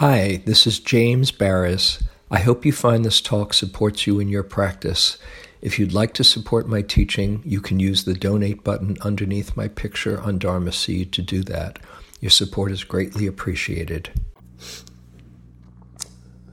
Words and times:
Hi, 0.00 0.40
this 0.46 0.66
is 0.66 0.80
James 0.80 1.30
Baraz. 1.30 2.02
I 2.30 2.38
hope 2.38 2.64
you 2.64 2.72
find 2.72 3.04
this 3.04 3.20
talk 3.20 3.52
supports 3.52 4.06
you 4.06 4.18
in 4.18 4.28
your 4.28 4.42
practice. 4.42 5.18
If 5.60 5.78
you'd 5.78 5.92
like 5.92 6.14
to 6.14 6.24
support 6.24 6.66
my 6.66 6.80
teaching, 6.80 7.42
you 7.44 7.60
can 7.60 7.78
use 7.78 8.04
the 8.04 8.14
donate 8.14 8.64
button 8.64 8.96
underneath 9.02 9.58
my 9.58 9.68
picture 9.68 10.18
on 10.18 10.38
Dharma 10.38 10.72
Seed 10.72 11.12
to 11.12 11.20
do 11.20 11.42
that. 11.42 11.80
Your 12.18 12.30
support 12.30 12.72
is 12.72 12.82
greatly 12.82 13.26
appreciated. 13.26 14.08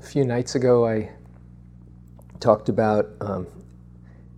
A 0.01 0.03
few 0.05 0.25
nights 0.25 0.55
ago, 0.55 0.85
I 0.85 1.11
talked 2.41 2.67
about 2.67 3.07
um, 3.21 3.47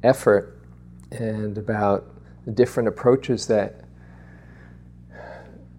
effort 0.04 0.62
and 1.10 1.57
about 1.57 2.05
the 2.46 2.52
different 2.52 2.88
approaches 2.88 3.48
that 3.48 3.86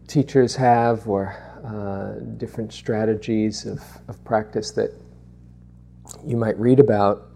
teachers 0.09 0.57
have 0.57 1.07
or 1.07 1.37
uh, 1.65 2.15
different 2.37 2.73
strategies 2.73 3.67
of, 3.67 3.83
of 4.09 4.23
practice 4.25 4.71
that 4.73 4.91
you 6.25 6.37
might 6.37 6.59
read 6.59 6.81
about. 6.81 7.29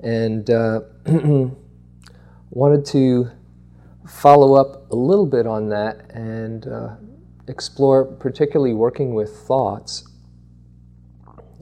And 0.00 0.48
uh, 0.50 0.80
wanted 2.50 2.84
to 2.86 3.30
follow 4.06 4.54
up 4.54 4.90
a 4.90 4.96
little 4.96 5.26
bit 5.26 5.46
on 5.46 5.68
that 5.68 6.10
and 6.10 6.66
uh, 6.66 6.96
explore, 7.46 8.04
particularly 8.04 8.74
working 8.74 9.14
with 9.14 9.36
thoughts, 9.36 10.04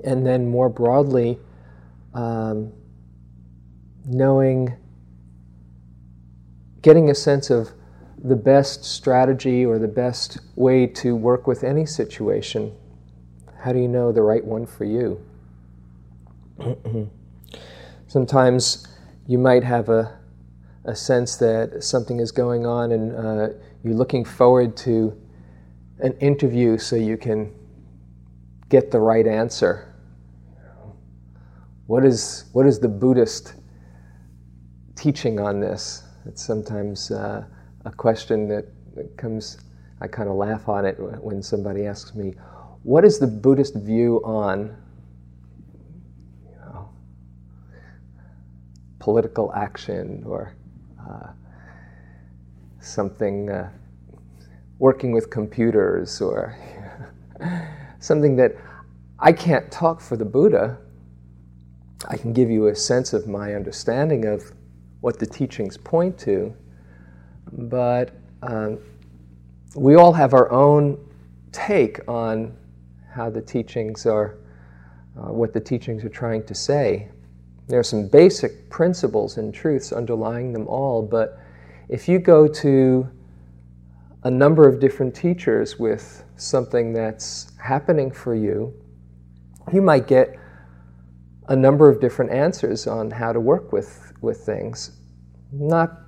and 0.04 0.26
then 0.26 0.48
more 0.48 0.68
broadly, 0.68 1.38
um, 2.14 2.72
knowing, 4.04 4.76
getting 6.82 7.10
a 7.10 7.14
sense 7.14 7.50
of 7.50 7.72
the 8.22 8.36
best 8.36 8.84
strategy 8.84 9.64
or 9.64 9.78
the 9.78 9.88
best 9.88 10.38
way 10.54 10.86
to 10.86 11.14
work 11.14 11.46
with 11.46 11.64
any 11.64 11.86
situation? 11.86 12.72
How 13.60 13.72
do 13.72 13.78
you 13.78 13.88
know 13.88 14.12
the 14.12 14.22
right 14.22 14.44
one 14.44 14.66
for 14.66 14.84
you? 14.84 15.20
Sometimes 18.06 18.86
you 19.26 19.38
might 19.38 19.64
have 19.64 19.88
a, 19.88 20.18
a 20.84 20.94
sense 20.94 21.36
that 21.36 21.82
something 21.82 22.20
is 22.20 22.32
going 22.32 22.64
on 22.64 22.92
and 22.92 23.16
uh, 23.16 23.48
you're 23.82 23.94
looking 23.94 24.24
forward 24.24 24.76
to 24.78 25.20
an 25.98 26.12
interview 26.18 26.78
so 26.78 26.96
you 26.96 27.16
can 27.16 27.52
get 28.68 28.90
the 28.90 29.00
right 29.00 29.26
answer. 29.26 29.94
What 31.86 32.04
is, 32.04 32.46
what 32.52 32.66
is 32.66 32.80
the 32.80 32.88
Buddhist 32.88 33.54
teaching 34.96 35.38
on 35.38 35.60
this? 35.60 36.02
It's 36.24 36.44
sometimes 36.44 37.10
uh, 37.10 37.44
a 37.86 37.92
question 37.92 38.48
that, 38.48 38.66
comes, 39.16 39.58
I 40.00 40.08
kind 40.08 40.28
of 40.28 40.34
laugh 40.36 40.68
on 40.68 40.84
it 40.84 40.96
when 40.98 41.42
somebody 41.42 41.86
asks 41.86 42.14
me, 42.14 42.34
What 42.82 43.04
is 43.04 43.18
the 43.18 43.26
Buddhist 43.26 43.74
view 43.76 44.20
on 44.24 44.76
you 46.44 46.56
know, 46.56 46.88
political 48.98 49.52
action 49.54 50.24
or 50.26 50.54
uh, 50.98 51.28
something 52.80 53.50
uh, 53.50 53.70
working 54.78 55.12
with 55.12 55.30
computers 55.30 56.20
or 56.20 56.56
something 58.00 58.36
that 58.36 58.56
I 59.18 59.32
can't 59.32 59.70
talk 59.70 60.00
for 60.00 60.16
the 60.16 60.24
Buddha. 60.24 60.78
I 62.08 62.16
can 62.16 62.32
give 62.32 62.50
you 62.50 62.66
a 62.66 62.74
sense 62.74 63.12
of 63.12 63.26
my 63.26 63.54
understanding 63.54 64.26
of 64.26 64.52
what 65.00 65.18
the 65.18 65.26
teachings 65.26 65.76
point 65.76 66.18
to, 66.20 66.54
but 67.52 68.12
um, 68.42 68.78
we 69.74 69.94
all 69.94 70.12
have 70.12 70.34
our 70.34 70.50
own 70.50 70.98
take 71.52 72.06
on 72.08 72.56
how 73.12 73.30
the 73.30 73.40
teachings 73.40 74.06
are, 74.06 74.38
uh, 75.16 75.32
what 75.32 75.52
the 75.52 75.60
teachings 75.60 76.04
are 76.04 76.10
trying 76.10 76.44
to 76.44 76.54
say. 76.54 77.08
There 77.68 77.78
are 77.78 77.84
some 77.84 78.08
basic 78.08 78.70
principles 78.70 79.38
and 79.38 79.52
truths 79.52 79.92
underlying 79.92 80.52
them 80.52 80.66
all, 80.68 81.02
but 81.02 81.38
if 81.88 82.08
you 82.08 82.18
go 82.18 82.46
to 82.46 83.08
a 84.24 84.30
number 84.30 84.68
of 84.68 84.80
different 84.80 85.14
teachers 85.14 85.78
with 85.78 86.24
something 86.36 86.92
that's 86.92 87.52
happening 87.58 88.10
for 88.10 88.34
you, 88.34 88.72
you 89.72 89.82
might 89.82 90.06
get 90.06 90.36
a 91.48 91.56
number 91.56 91.88
of 91.88 92.00
different 92.00 92.30
answers 92.30 92.86
on 92.86 93.10
how 93.10 93.32
to 93.32 93.40
work 93.40 93.72
with, 93.72 94.12
with 94.20 94.38
things. 94.38 94.92
Not 95.52 96.05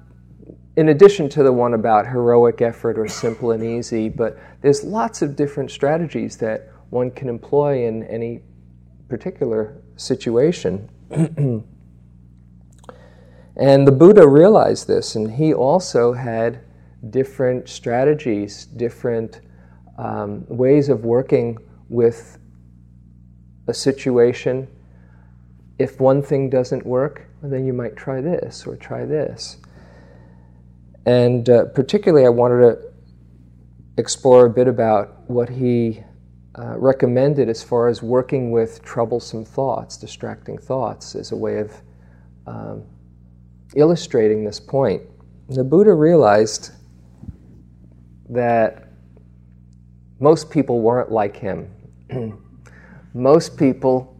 in 0.78 0.90
addition 0.90 1.28
to 1.28 1.42
the 1.42 1.52
one 1.52 1.74
about 1.74 2.06
heroic 2.06 2.62
effort 2.62 3.00
or 3.00 3.08
simple 3.08 3.50
and 3.50 3.64
easy, 3.64 4.08
but 4.08 4.38
there's 4.60 4.84
lots 4.84 5.22
of 5.22 5.34
different 5.34 5.72
strategies 5.72 6.36
that 6.36 6.70
one 6.90 7.10
can 7.10 7.28
employ 7.28 7.84
in 7.84 8.04
any 8.04 8.42
particular 9.08 9.82
situation. 9.96 10.88
and 13.56 13.88
the 13.88 13.90
Buddha 13.90 14.28
realized 14.28 14.86
this, 14.86 15.16
and 15.16 15.32
he 15.32 15.52
also 15.52 16.12
had 16.12 16.60
different 17.10 17.68
strategies, 17.68 18.66
different 18.66 19.40
um, 19.98 20.46
ways 20.46 20.88
of 20.88 21.04
working 21.04 21.58
with 21.88 22.38
a 23.66 23.74
situation. 23.74 24.68
If 25.80 25.98
one 25.98 26.22
thing 26.22 26.48
doesn't 26.48 26.86
work, 26.86 27.26
well, 27.42 27.50
then 27.50 27.66
you 27.66 27.72
might 27.72 27.96
try 27.96 28.20
this 28.20 28.64
or 28.64 28.76
try 28.76 29.04
this. 29.04 29.56
And 31.08 31.48
uh, 31.48 31.64
particularly, 31.64 32.26
I 32.26 32.28
wanted 32.28 32.60
to 32.60 32.78
explore 33.96 34.44
a 34.44 34.50
bit 34.50 34.68
about 34.68 35.22
what 35.30 35.48
he 35.48 36.04
uh, 36.58 36.76
recommended 36.76 37.48
as 37.48 37.62
far 37.62 37.88
as 37.88 38.02
working 38.02 38.50
with 38.50 38.82
troublesome 38.82 39.42
thoughts, 39.42 39.96
distracting 39.96 40.58
thoughts, 40.58 41.14
as 41.14 41.32
a 41.32 41.36
way 41.36 41.60
of 41.60 41.72
um, 42.46 42.82
illustrating 43.74 44.44
this 44.44 44.60
point. 44.60 45.00
The 45.48 45.64
Buddha 45.64 45.94
realized 45.94 46.72
that 48.28 48.88
most 50.20 50.50
people 50.50 50.82
weren't 50.82 51.10
like 51.10 51.38
him. 51.38 51.70
most 53.14 53.56
people 53.56 54.14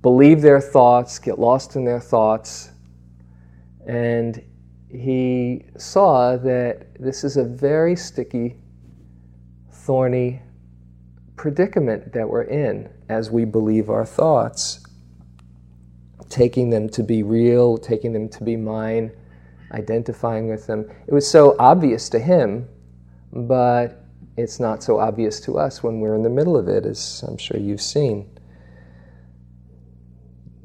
believe 0.00 0.40
their 0.40 0.62
thoughts, 0.62 1.18
get 1.18 1.38
lost 1.38 1.76
in 1.76 1.84
their 1.84 2.00
thoughts, 2.00 2.70
and 3.86 4.42
he 4.90 5.64
saw 5.76 6.36
that 6.36 6.94
this 7.00 7.24
is 7.24 7.36
a 7.36 7.44
very 7.44 7.96
sticky, 7.96 8.56
thorny 9.70 10.42
predicament 11.36 12.12
that 12.12 12.28
we're 12.28 12.42
in 12.42 12.88
as 13.08 13.30
we 13.30 13.44
believe 13.44 13.90
our 13.90 14.06
thoughts, 14.06 14.84
taking 16.28 16.70
them 16.70 16.88
to 16.88 17.02
be 17.02 17.22
real, 17.22 17.76
taking 17.76 18.12
them 18.12 18.28
to 18.28 18.42
be 18.42 18.56
mine, 18.56 19.12
identifying 19.72 20.48
with 20.48 20.66
them. 20.66 20.88
It 21.06 21.12
was 21.12 21.28
so 21.28 21.56
obvious 21.58 22.08
to 22.10 22.18
him, 22.18 22.68
but 23.32 24.04
it's 24.36 24.60
not 24.60 24.82
so 24.82 24.98
obvious 24.98 25.40
to 25.40 25.58
us 25.58 25.82
when 25.82 26.00
we're 26.00 26.14
in 26.14 26.22
the 26.22 26.30
middle 26.30 26.56
of 26.56 26.68
it, 26.68 26.86
as 26.86 27.24
I'm 27.26 27.36
sure 27.36 27.58
you've 27.58 27.80
seen. 27.80 28.30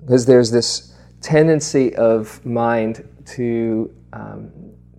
Because 0.02 0.26
there's 0.26 0.52
this 0.52 0.94
tendency 1.22 1.96
of 1.96 2.44
mind 2.46 3.08
to 3.28 3.94
um, 4.14 4.52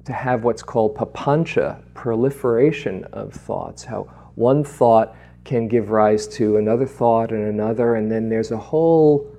to 0.04 0.12
have 0.12 0.44
what's 0.44 0.62
called 0.62 0.96
papancha, 0.96 1.82
proliferation 1.94 3.04
of 3.12 3.32
thoughts, 3.32 3.84
how 3.84 4.02
one 4.34 4.64
thought 4.64 5.14
can 5.44 5.68
give 5.68 5.90
rise 5.90 6.26
to 6.28 6.56
another 6.56 6.86
thought 6.86 7.30
and 7.30 7.46
another, 7.48 7.96
and 7.96 8.10
then 8.10 8.28
there's 8.28 8.50
a 8.50 8.56
whole 8.56 9.36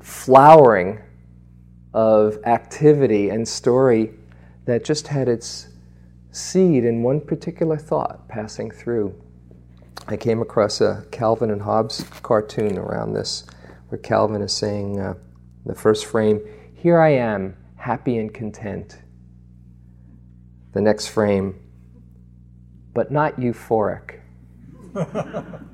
flowering 0.00 1.00
of 1.92 2.38
activity 2.44 3.30
and 3.30 3.46
story 3.46 4.12
that 4.64 4.84
just 4.84 5.08
had 5.08 5.28
its 5.28 5.68
seed 6.30 6.84
in 6.84 7.02
one 7.02 7.20
particular 7.20 7.76
thought 7.76 8.28
passing 8.28 8.70
through. 8.70 9.14
I 10.06 10.16
came 10.16 10.40
across 10.40 10.80
a 10.80 11.04
Calvin 11.10 11.50
and 11.50 11.62
Hobbes 11.62 12.04
cartoon 12.22 12.78
around 12.78 13.12
this, 13.12 13.44
where 13.88 13.98
Calvin 13.98 14.42
is 14.42 14.52
saying, 14.52 15.00
uh, 15.00 15.14
the 15.66 15.74
first 15.74 16.06
frame, 16.06 16.40
Here 16.74 17.00
I 17.00 17.10
am, 17.10 17.56
happy 17.80 18.18
and 18.18 18.32
content. 18.32 18.98
The 20.72 20.82
next 20.82 21.08
frame, 21.08 21.58
but 22.92 23.10
not 23.10 23.36
euphoric. 23.40 24.20
the 24.92 25.64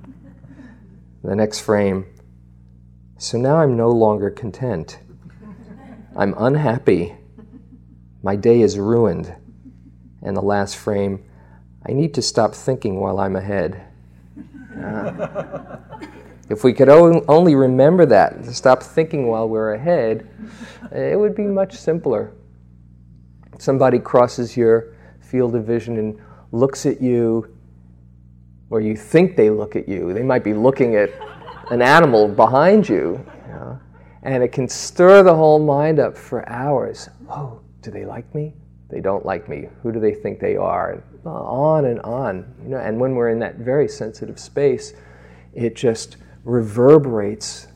next 1.25 1.61
frame, 1.61 2.07
so 3.19 3.39
now 3.39 3.57
I'm 3.57 3.77
no 3.77 3.91
longer 3.91 4.31
content. 4.31 5.01
I'm 6.17 6.35
unhappy. 6.39 7.17
My 8.23 8.37
day 8.37 8.61
is 8.61 8.79
ruined. 8.79 9.35
And 10.23 10.37
the 10.37 10.43
last 10.43 10.77
frame, 10.77 11.25
I 11.85 11.93
need 11.93 12.15
to 12.15 12.23
stop 12.23 12.55
thinking 12.55 13.01
while 13.01 13.19
I'm 13.19 13.35
ahead. 13.35 13.83
Uh, 14.81 15.79
if 16.49 16.63
we 16.63 16.73
could 16.73 16.89
only 16.89 17.55
remember 17.55 18.07
that, 18.07 18.45
to 18.45 18.55
stop 18.55 18.83
thinking 18.83 19.27
while 19.27 19.49
we're 19.49 19.75
ahead, 19.75 20.29
eh, 20.93 21.13
it 21.13 21.19
would 21.19 21.35
be 21.35 21.43
much 21.43 21.75
simpler. 21.75 22.33
Somebody 23.59 23.99
crosses 23.99 24.57
your 24.57 24.95
field 25.21 25.55
of 25.57 25.65
vision 25.65 25.99
and 25.99 26.21
looks 26.53 26.87
at 26.87 27.01
you 27.01 27.57
or 28.71 28.81
you 28.81 28.97
think 28.97 29.37
they 29.37 29.51
look 29.51 29.77
at 29.77 29.89
you. 29.89 30.13
They 30.13 30.23
might 30.23 30.45
be 30.45 30.55
looking 30.55 30.97
at 30.97 31.11
an 31.71 31.83
animal 31.83 32.29
behind 32.29 32.89
you, 32.89 33.25
you 33.47 33.53
know? 33.53 33.81
and 34.23 34.43
it 34.43 34.53
can 34.53 34.69
stir 34.69 35.23
the 35.23 35.35
whole 35.35 35.59
mind 35.59 35.99
up 35.99 36.17
for 36.17 36.49
hours. 36.49 37.09
Oh, 37.29 37.61
do 37.81 37.91
they 37.91 38.05
like 38.05 38.33
me? 38.35 38.55
They 38.89 39.01
don't 39.01 39.25
like 39.25 39.49
me. 39.49 39.69
Who 39.83 39.93
do 39.93 40.01
they 40.01 40.15
think 40.15 40.39
they 40.39 40.57
are? 40.57 40.93
And 40.93 41.03
uh, 41.25 41.31
on 41.31 41.87
and 41.87 42.01
on. 42.01 42.55
You 42.63 42.71
know, 42.71 42.79
and 42.79 43.01
when 43.01 43.17
we're 43.17 43.31
in 43.31 43.41
that 43.41 43.57
very 43.57 43.89
sensitive 43.89 44.39
space, 44.39 44.95
it 45.55 45.75
just 45.75 46.19
reverberates 46.47 47.67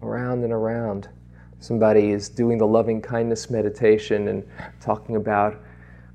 around 0.00 0.42
and 0.42 0.52
around. 0.52 1.10
Somebody 1.60 2.10
is 2.10 2.30
doing 2.30 2.56
the 2.56 2.66
loving 2.66 3.02
kindness 3.02 3.50
meditation 3.50 4.28
and 4.28 4.48
talking 4.80 5.16
about 5.16 5.62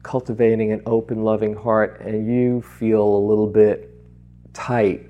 cultivating 0.02 0.72
an 0.72 0.82
open, 0.88 1.24
loving 1.24 1.56
heart, 1.56 2.02
and 2.02 2.28
you 2.28 2.64
feel 2.64 3.04
a 3.04 3.24
little 3.24 3.46
bit 3.46 3.92
tight 4.54 5.08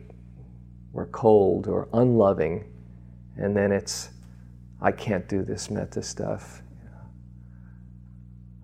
or 0.94 1.06
cold 1.08 1.68
or 1.68 1.88
unloving, 1.94 2.66
and 3.38 3.56
then 3.56 3.72
it's, 3.72 4.10
I 4.82 4.92
can't 4.92 5.28
do 5.30 5.44
this 5.44 5.70
metta 5.70 6.04
stuff. 6.04 6.62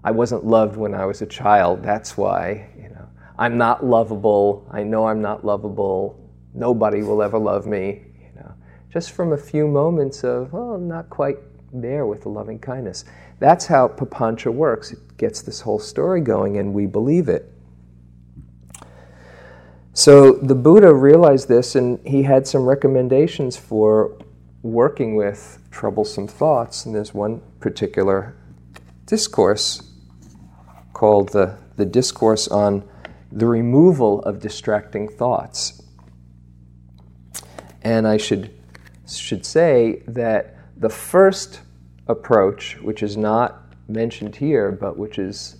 I 0.04 0.12
wasn't 0.12 0.46
loved 0.46 0.76
when 0.76 0.94
I 0.94 1.06
was 1.06 1.22
a 1.22 1.26
child, 1.26 1.84
that's 1.84 2.18
why. 2.18 2.70
You 2.78 2.90
know, 2.90 3.08
I'm 3.40 3.58
not 3.58 3.86
lovable. 3.86 4.68
I 4.72 4.84
know 4.84 5.08
I'm 5.08 5.22
not 5.22 5.46
lovable. 5.46 6.27
Nobody 6.54 7.04
will 7.04 7.22
ever 7.22 7.38
love 7.38 7.66
me. 7.66 8.02
You 8.20 8.42
know, 8.42 8.54
just 8.92 9.12
from 9.12 9.34
a 9.34 9.38
few 9.38 9.68
moments 9.68 10.24
of, 10.24 10.54
oh, 10.54 10.78
not 10.78 11.10
quite 11.10 11.38
there 11.74 12.06
with 12.06 12.24
the 12.24 12.30
loving 12.30 12.60
kindness. 12.60 13.06
That's 13.40 13.66
how 13.66 13.88
Papancha 13.88 14.52
works. 14.52 14.92
It 14.92 15.18
gets 15.18 15.42
this 15.42 15.62
whole 15.62 15.80
story 15.80 16.22
going, 16.22 16.58
and 16.58 16.74
we 16.74 16.86
believe 16.86 17.30
it. 17.30 17.52
So 19.94 20.34
the 20.34 20.56
Buddha 20.56 20.94
realized 20.94 21.48
this, 21.48 21.76
and 21.76 22.00
he 22.06 22.24
had 22.24 22.48
some 22.48 22.66
recommendations 22.66 23.58
for 23.58 24.18
working 24.62 25.16
with 25.16 25.60
troublesome 25.72 26.28
thoughts. 26.28 26.86
And 26.86 26.94
there's 26.94 27.14
one 27.14 27.42
particular 27.60 28.36
discourse 29.06 29.82
called 30.94 31.30
the, 31.30 31.58
the 31.76 31.86
Discourse 31.86 32.48
on 32.48 32.88
the 33.32 33.46
Removal 33.46 34.22
of 34.24 34.40
Distracting 34.40 35.08
Thoughts. 35.08 35.84
And 37.82 38.08
I 38.08 38.18
should, 38.18 38.52
should 39.08 39.46
say 39.46 40.04
that 40.08 40.56
the 40.78 40.90
first 40.90 41.62
approach, 42.08 42.78
which 42.82 43.04
is 43.04 43.18
not 43.18 43.74
mentioned 43.88 44.36
here, 44.36 44.72
but 44.72 44.98
which 44.98 45.20
is 45.20 45.58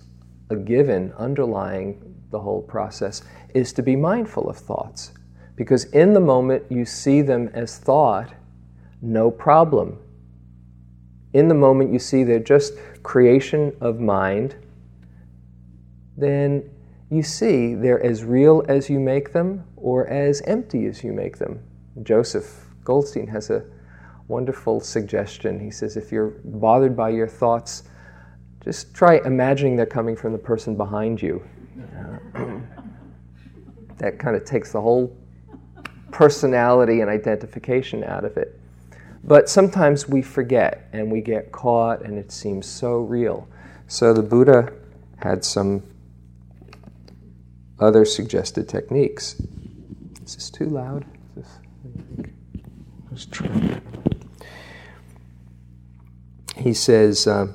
a 0.50 0.56
given 0.56 1.12
underlying 1.18 2.14
the 2.30 2.40
whole 2.40 2.62
process, 2.62 3.22
is 3.54 3.72
to 3.74 3.82
be 3.82 3.96
mindful 3.96 4.48
of 4.48 4.56
thoughts. 4.56 5.12
Because 5.56 5.84
in 5.86 6.12
the 6.12 6.20
moment 6.20 6.64
you 6.70 6.84
see 6.84 7.22
them 7.22 7.48
as 7.52 7.78
thought, 7.78 8.32
no 9.02 9.30
problem. 9.30 9.98
In 11.32 11.48
the 11.48 11.54
moment 11.54 11.92
you 11.92 11.98
see 11.98 12.24
they're 12.24 12.38
just 12.38 12.74
creation 13.02 13.76
of 13.80 14.00
mind, 14.00 14.54
then 16.16 16.68
you 17.10 17.22
see 17.22 17.74
they're 17.74 18.02
as 18.04 18.24
real 18.24 18.64
as 18.68 18.90
you 18.90 19.00
make 19.00 19.32
them 19.32 19.64
or 19.76 20.06
as 20.06 20.40
empty 20.42 20.86
as 20.86 21.02
you 21.02 21.12
make 21.12 21.38
them. 21.38 21.62
Joseph 22.02 22.66
Goldstein 22.84 23.26
has 23.28 23.50
a 23.50 23.64
wonderful 24.28 24.80
suggestion. 24.80 25.58
He 25.58 25.70
says, 25.70 25.96
if 25.96 26.12
you're 26.12 26.34
bothered 26.44 26.96
by 26.96 27.10
your 27.10 27.28
thoughts, 27.28 27.84
just 28.62 28.94
try 28.94 29.20
imagining 29.24 29.76
they're 29.76 29.86
coming 29.86 30.16
from 30.16 30.32
the 30.32 30.38
person 30.38 30.76
behind 30.76 31.20
you. 31.22 31.42
that 33.98 34.18
kind 34.18 34.36
of 34.36 34.44
takes 34.44 34.72
the 34.72 34.80
whole 34.80 35.16
personality 36.10 37.00
and 37.00 37.10
identification 37.10 38.04
out 38.04 38.24
of 38.24 38.36
it. 38.36 38.58
But 39.24 39.48
sometimes 39.48 40.08
we 40.08 40.22
forget 40.22 40.88
and 40.92 41.10
we 41.10 41.20
get 41.20 41.52
caught 41.52 42.02
and 42.02 42.18
it 42.18 42.30
seems 42.30 42.66
so 42.66 42.98
real. 42.98 43.48
So 43.88 44.12
the 44.12 44.22
Buddha 44.22 44.72
had 45.18 45.44
some 45.44 45.82
other 47.80 48.04
suggested 48.04 48.68
techniques. 48.68 49.40
Is 50.24 50.34
this 50.34 50.50
too 50.50 50.66
loud? 50.66 51.04
This, 53.18 53.26
he 56.56 56.72
says, 56.72 57.26
uh, 57.26 57.48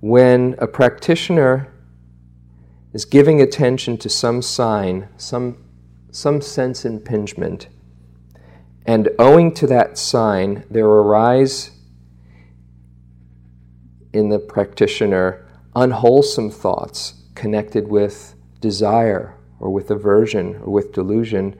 when 0.00 0.56
a 0.58 0.66
practitioner 0.66 1.72
is 2.92 3.04
giving 3.04 3.40
attention 3.40 3.96
to 3.98 4.08
some 4.08 4.42
sign, 4.42 5.08
some, 5.16 5.64
some 6.10 6.40
sense 6.40 6.84
impingement, 6.84 7.68
and 8.86 9.08
owing 9.20 9.54
to 9.54 9.68
that 9.68 9.98
sign, 9.98 10.64
there 10.68 10.86
arise 10.86 11.70
in 14.12 14.30
the 14.30 14.38
practitioner 14.40 15.46
unwholesome 15.76 16.50
thoughts 16.50 17.22
connected 17.36 17.86
with 17.88 18.34
desire 18.60 19.36
or 19.60 19.70
with 19.70 19.90
aversion 19.90 20.56
or 20.56 20.72
with 20.72 20.92
delusion, 20.92 21.56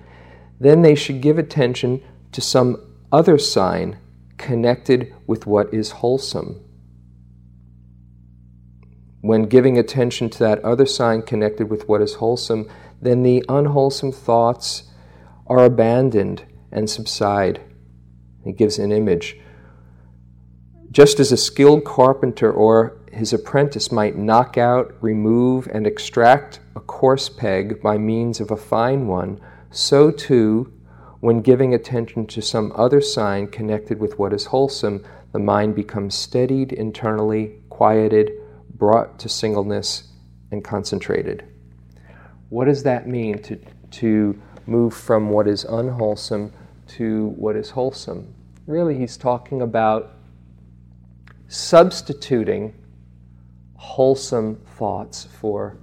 then 0.59 0.83
they 0.83 0.95
should 0.95 1.21
give 1.21 1.39
attention 1.39 2.03
to 2.35 2.41
some 2.41 2.77
other 3.13 3.39
sign 3.39 3.97
connected 4.39 5.15
with 5.25 5.47
what 5.47 5.73
is 5.73 5.93
wholesome. 5.93 6.61
When 9.21 9.45
giving 9.45 9.79
attention 9.79 10.29
to 10.31 10.39
that 10.41 10.63
other 10.65 10.85
sign 10.85 11.23
connected 11.23 11.71
with 11.71 11.89
what 11.89 12.03
is 12.03 12.15
wholesome, 12.15 12.69
then 13.01 13.23
the 13.23 13.45
unwholesome 13.49 14.11
thoughts 14.11 14.91
are 15.47 15.65
abandoned 15.65 16.45
and 16.73 16.91
subside. 16.91 17.61
He 18.45 18.53
gives 18.53 18.81
an 18.81 18.91
image. 18.91 19.39
Just 20.91 21.21
as 21.21 21.31
a 21.31 21.37
skilled 21.37 21.85
carpenter 21.85 22.53
or 22.53 22.99
his 23.13 23.33
apprentice 23.33 23.93
might 23.93 24.17
knock 24.17 24.59
out, 24.59 24.93
remove, 25.01 25.69
and 25.69 25.87
extract 25.87 26.59
a 26.75 26.81
coarse 26.81 27.29
peg 27.29 27.81
by 27.81 27.97
means 27.97 28.41
of 28.41 28.51
a 28.51 28.57
fine 28.57 29.07
one, 29.07 29.41
so 29.71 30.11
too 30.11 30.74
when 31.25 31.41
giving 31.41 31.73
attention 31.73 32.27
to 32.27 32.43
some 32.43 32.71
other 32.77 33.01
sign 33.01 33.47
connected 33.47 33.99
with 33.99 34.19
what 34.19 34.31
is 34.35 34.45
wholesome, 34.45 35.03
the 35.33 35.39
mind 35.39 35.75
becomes 35.75 36.15
steadied 36.15 36.71
internally, 36.71 37.51
quieted, 37.71 38.31
brought 38.75 39.19
to 39.19 39.27
singleness, 39.27 40.13
and 40.51 40.63
concentrated. 40.63 41.43
What 42.51 42.67
does 42.67 42.83
that 42.83 43.09
mean 43.09 43.39
to, 43.45 43.59
to 43.93 44.39
move 44.67 44.93
from 44.93 45.31
what 45.31 45.49
is 45.49 45.65
unwholesome 45.65 46.53
to 46.89 47.29
what 47.39 47.57
is 47.57 47.71
wholesome? 47.71 48.35
Really, 48.67 48.99
he's 48.99 49.17
talking 49.17 49.63
about 49.63 50.17
substituting 51.49 52.75
wholesome 53.77 54.57
thoughts 54.77 55.25
for 55.25 55.79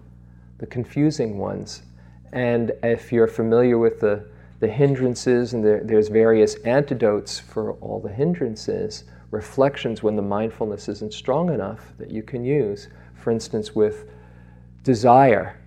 the 0.60 0.67
confusing 0.67 1.39
ones. 1.39 1.81
And 2.31 2.74
if 2.83 3.12
you're 3.12 3.25
familiar 3.25 3.79
with 3.79 4.01
the 4.01 4.29
the 4.62 4.68
hindrances, 4.68 5.53
and 5.53 5.65
there, 5.65 5.82
there's 5.84 6.08
various 6.08 6.56
antidotes 6.63 7.39
for 7.39 7.74
all 7.74 8.00
the 8.00 8.13
hindrances, 8.13 9.03
reflections 9.32 10.03
when 10.03 10.15
the 10.15 10.22
mindfulness 10.22 10.88
isn't 10.88 11.13
strong 11.13 11.51
enough 11.51 11.94
that 11.98 12.12
you 12.12 12.22
can 12.22 12.46
use. 12.46 12.88
For 13.15 13.32
instance, 13.32 13.75
with 13.75 14.06
desire, 14.84 15.60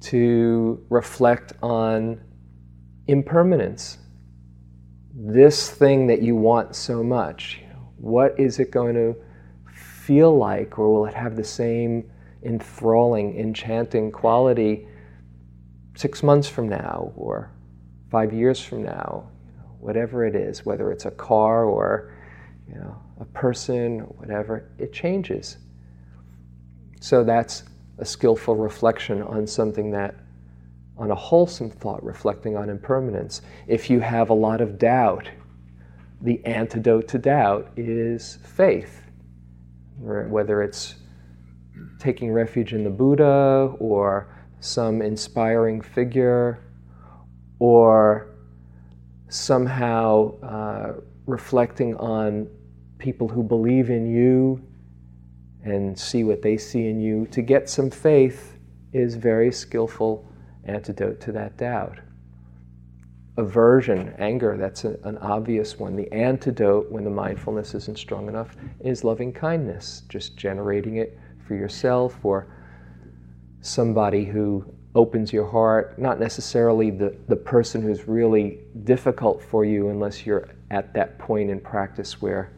to 0.00 0.84
reflect 0.90 1.52
on 1.62 2.20
impermanence. 3.06 3.98
This 5.14 5.70
thing 5.70 6.08
that 6.08 6.22
you 6.22 6.34
want 6.34 6.74
so 6.74 7.04
much, 7.04 7.62
what 7.96 8.38
is 8.38 8.58
it 8.58 8.72
going 8.72 8.94
to 8.94 9.16
feel 10.04 10.36
like, 10.36 10.76
or 10.78 10.92
will 10.92 11.06
it 11.06 11.14
have 11.14 11.36
the 11.36 11.44
same 11.44 12.10
enthralling, 12.42 13.38
enchanting 13.38 14.10
quality 14.10 14.88
six 15.96 16.22
months 16.22 16.48
from 16.48 16.68
now 16.68 17.12
or 17.16 17.50
five 18.10 18.32
years 18.32 18.60
from 18.60 18.82
now, 18.82 19.28
whatever 19.80 20.24
it 20.24 20.34
is, 20.34 20.64
whether 20.64 20.90
it's 20.92 21.04
a 21.04 21.10
car 21.10 21.64
or 21.64 22.12
you 22.68 22.74
know, 22.76 22.96
a 23.20 23.24
person 23.26 24.00
or 24.00 24.06
whatever, 24.16 24.70
it 24.78 24.92
changes. 24.92 25.58
So 27.00 27.22
that's 27.22 27.64
a 27.98 28.04
skillful 28.04 28.56
reflection 28.56 29.22
on 29.22 29.46
something 29.46 29.90
that, 29.90 30.14
on 30.96 31.10
a 31.10 31.14
wholesome 31.14 31.70
thought, 31.70 32.02
reflecting 32.02 32.56
on 32.56 32.70
impermanence. 32.70 33.42
If 33.66 33.90
you 33.90 34.00
have 34.00 34.30
a 34.30 34.34
lot 34.34 34.60
of 34.60 34.78
doubt, 34.78 35.28
the 36.22 36.44
antidote 36.46 37.08
to 37.08 37.18
doubt 37.18 37.70
is 37.76 38.38
faith. 38.42 39.02
Whether 39.98 40.62
it's 40.62 40.96
taking 41.98 42.32
refuge 42.32 42.72
in 42.72 42.84
the 42.84 42.90
Buddha 42.90 43.74
or 43.78 44.33
some 44.64 45.02
inspiring 45.02 45.78
figure 45.82 46.58
or 47.58 48.34
somehow 49.28 50.40
uh, 50.40 50.94
reflecting 51.26 51.94
on 51.96 52.48
people 52.98 53.28
who 53.28 53.42
believe 53.42 53.90
in 53.90 54.06
you 54.06 54.62
and 55.64 55.98
see 55.98 56.24
what 56.24 56.40
they 56.40 56.56
see 56.56 56.88
in 56.88 56.98
you. 56.98 57.26
To 57.26 57.42
get 57.42 57.68
some 57.68 57.90
faith 57.90 58.56
is 58.94 59.16
very 59.16 59.52
skillful 59.52 60.26
antidote 60.64 61.20
to 61.20 61.32
that 61.32 61.58
doubt. 61.58 61.98
Aversion, 63.36 64.14
anger, 64.18 64.56
that's 64.56 64.84
a, 64.84 64.96
an 65.04 65.18
obvious 65.18 65.78
one. 65.78 65.94
The 65.94 66.10
antidote 66.10 66.90
when 66.90 67.04
the 67.04 67.10
mindfulness 67.10 67.74
isn't 67.74 67.98
strong 67.98 68.28
enough 68.28 68.56
is 68.80 69.04
loving 69.04 69.32
kindness, 69.32 70.04
just 70.08 70.38
generating 70.38 70.96
it 70.96 71.18
for 71.46 71.54
yourself 71.54 72.24
or 72.24 72.46
somebody 73.64 74.26
who 74.26 74.62
opens 74.94 75.32
your 75.32 75.48
heart, 75.48 75.98
not 75.98 76.20
necessarily 76.20 76.90
the, 76.90 77.16
the 77.28 77.36
person 77.36 77.80
who's 77.80 78.06
really 78.06 78.58
difficult 78.84 79.42
for 79.42 79.64
you 79.64 79.88
unless 79.88 80.26
you're 80.26 80.48
at 80.70 80.92
that 80.92 81.18
point 81.18 81.50
in 81.50 81.58
practice 81.58 82.20
where 82.20 82.52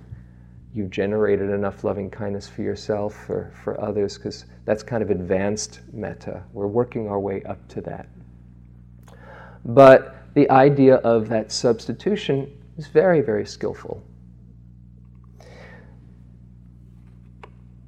you've 0.75 0.91
generated 0.91 1.49
enough 1.49 1.85
loving 1.85 2.11
kindness 2.11 2.49
for 2.49 2.63
yourself 2.63 3.31
or 3.31 3.53
for 3.63 3.81
others, 3.81 4.19
because 4.19 4.47
that's 4.65 4.83
kind 4.83 5.03
of 5.03 5.11
advanced 5.11 5.81
metta. 5.93 6.43
We're 6.53 6.67
working 6.67 7.09
our 7.09 7.21
way 7.21 7.43
up 7.45 7.67
to 7.69 7.81
that. 7.83 8.09
But 9.65 10.17
the 10.35 10.51
idea 10.51 10.97
of 10.97 11.29
that 11.29 11.53
substitution 11.53 12.53
is 12.77 12.89
very, 12.89 13.21
very 13.21 13.47
skillful. 13.47 14.03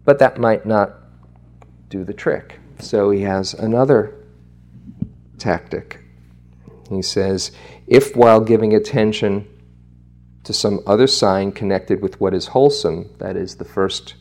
But 0.05 0.21
that 0.21 0.39
might 0.39 0.65
not 0.65 0.95
do 1.91 2.05
the 2.05 2.15
trick. 2.15 2.61
So 2.80 3.11
he 3.11 3.23
has 3.23 3.54
another 3.54 4.14
tactic. 5.38 6.00
He 6.88 7.02
says, 7.02 7.52
if 7.87 8.16
while 8.16 8.40
giving 8.40 8.75
attention 8.75 9.47
to 10.44 10.52
some 10.52 10.80
other 10.87 11.06
sign 11.06 11.52
connected 11.52 12.00
with 12.00 12.20
what 12.20 12.35
is 12.35 12.49
wholesome, 12.49 13.11
that 13.18 13.37
is 13.37 13.56
the 13.56 13.64
first 13.64 14.14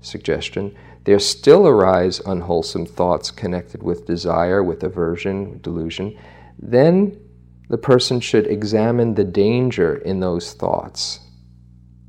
suggestion, 0.00 0.74
there 1.04 1.18
still 1.18 1.66
arise 1.66 2.20
unwholesome 2.20 2.86
thoughts 2.86 3.30
connected 3.30 3.82
with 3.82 4.06
desire, 4.06 4.62
with 4.62 4.82
aversion, 4.82 5.60
delusion, 5.60 6.18
then 6.58 7.20
the 7.68 7.78
person 7.78 8.20
should 8.20 8.46
examine 8.46 9.14
the 9.14 9.24
danger 9.24 9.96
in 9.96 10.20
those 10.20 10.54
thoughts. 10.54 11.20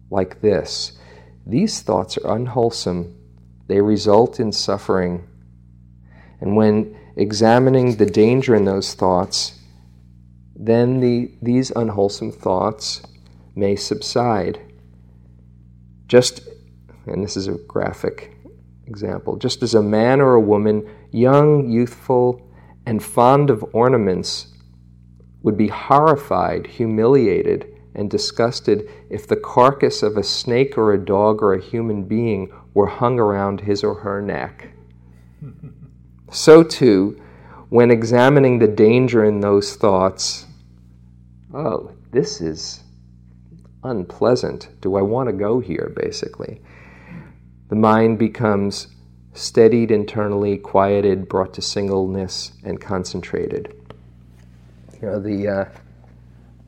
Like 0.10 0.42
this 0.42 0.98
These 1.46 1.82
thoughts 1.82 2.18
are 2.18 2.36
unwholesome, 2.36 3.16
they 3.68 3.82
result 3.82 4.40
in 4.40 4.52
suffering. 4.52 5.28
And 6.42 6.56
when 6.56 6.98
examining 7.16 7.96
the 7.96 8.06
danger 8.06 8.56
in 8.56 8.66
those 8.66 8.94
thoughts, 8.94 9.60
then 10.56 11.00
the, 11.00 11.32
these 11.42 11.72
unwholesome 11.72 12.32
thoughts 12.32 13.02
may 13.56 13.76
subside. 13.76 14.60
Just, 16.08 16.48
and 17.08 17.24
this 17.24 17.38
is 17.38 17.48
a 17.48 17.54
graphic 17.54 18.36
example, 18.88 19.38
just 19.38 19.64
as 19.64 19.74
a 19.74 19.82
man 19.82 20.22
or 20.22 20.36
a 20.36 20.42
woman, 20.42 20.88
young, 21.12 21.70
youthful, 21.70 22.42
and 22.86 23.04
fond 23.04 23.50
of 23.50 23.66
ornaments, 23.74 24.48
would 25.42 25.58
be 25.58 25.68
horrified, 25.68 26.68
humiliated, 26.68 27.68
and 27.96 28.10
disgusted 28.10 28.90
if 29.10 29.28
the 29.28 29.36
carcass 29.36 30.04
of 30.04 30.18
a 30.18 30.24
snake 30.24 30.78
or 30.78 30.94
a 30.94 31.04
dog 31.04 31.42
or 31.42 31.54
a 31.54 31.62
human 31.62 32.04
being 32.04 32.52
were 32.74 32.88
hung 32.88 33.20
around 33.20 33.62
his 33.62 33.84
or 33.84 33.96
her 33.96 34.22
neck. 34.22 34.70
So, 36.32 36.64
too, 36.64 37.22
when 37.70 37.92
examining 37.92 38.60
the 38.60 38.68
danger 38.68 39.26
in 39.26 39.40
those 39.40 39.76
thoughts, 39.76 40.46
oh, 41.54 41.92
this 42.12 42.42
is 42.42 42.84
unpleasant. 43.84 44.70
Do 44.82 44.96
I 44.96 45.02
want 45.02 45.30
to 45.30 45.34
go 45.34 45.60
here, 45.60 45.94
basically? 45.96 46.62
The 47.70 47.76
mind 47.76 48.20
becomes 48.20 48.88
steadied 49.34 49.92
internally, 49.92 50.58
quieted, 50.58 51.28
brought 51.28 51.54
to 51.56 51.62
singleness, 51.62 52.54
and 52.64 52.80
concentrated. 52.80 53.76
You 55.02 55.10
know, 55.10 55.20
the, 55.20 55.48
uh, 55.48 55.66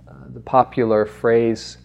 uh, 0.07 0.13
the 0.33 0.41
popular 0.41 1.05
phrase 1.05 1.77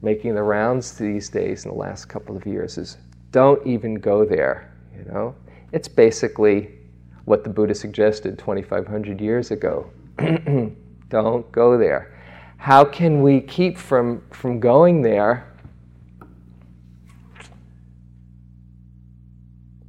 making 0.00 0.34
the 0.34 0.42
rounds 0.42 0.96
these 0.96 1.28
days 1.28 1.64
in 1.64 1.72
the 1.72 1.76
last 1.76 2.04
couple 2.06 2.36
of 2.36 2.46
years 2.46 2.78
is 2.78 2.98
don't 3.32 3.64
even 3.66 3.94
go 3.96 4.24
there, 4.24 4.72
you 4.96 5.04
know? 5.04 5.34
It's 5.72 5.88
basically 5.88 6.77
what 7.28 7.44
the 7.44 7.50
Buddha 7.50 7.74
suggested 7.74 8.38
2,500 8.38 9.20
years 9.20 9.50
ago. 9.50 9.90
don't 11.08 11.50
go 11.52 11.76
there. 11.76 12.14
How 12.56 12.84
can 12.84 13.22
we 13.22 13.40
keep 13.40 13.78
from, 13.78 14.22
from 14.30 14.60
going 14.60 15.02
there? 15.02 15.54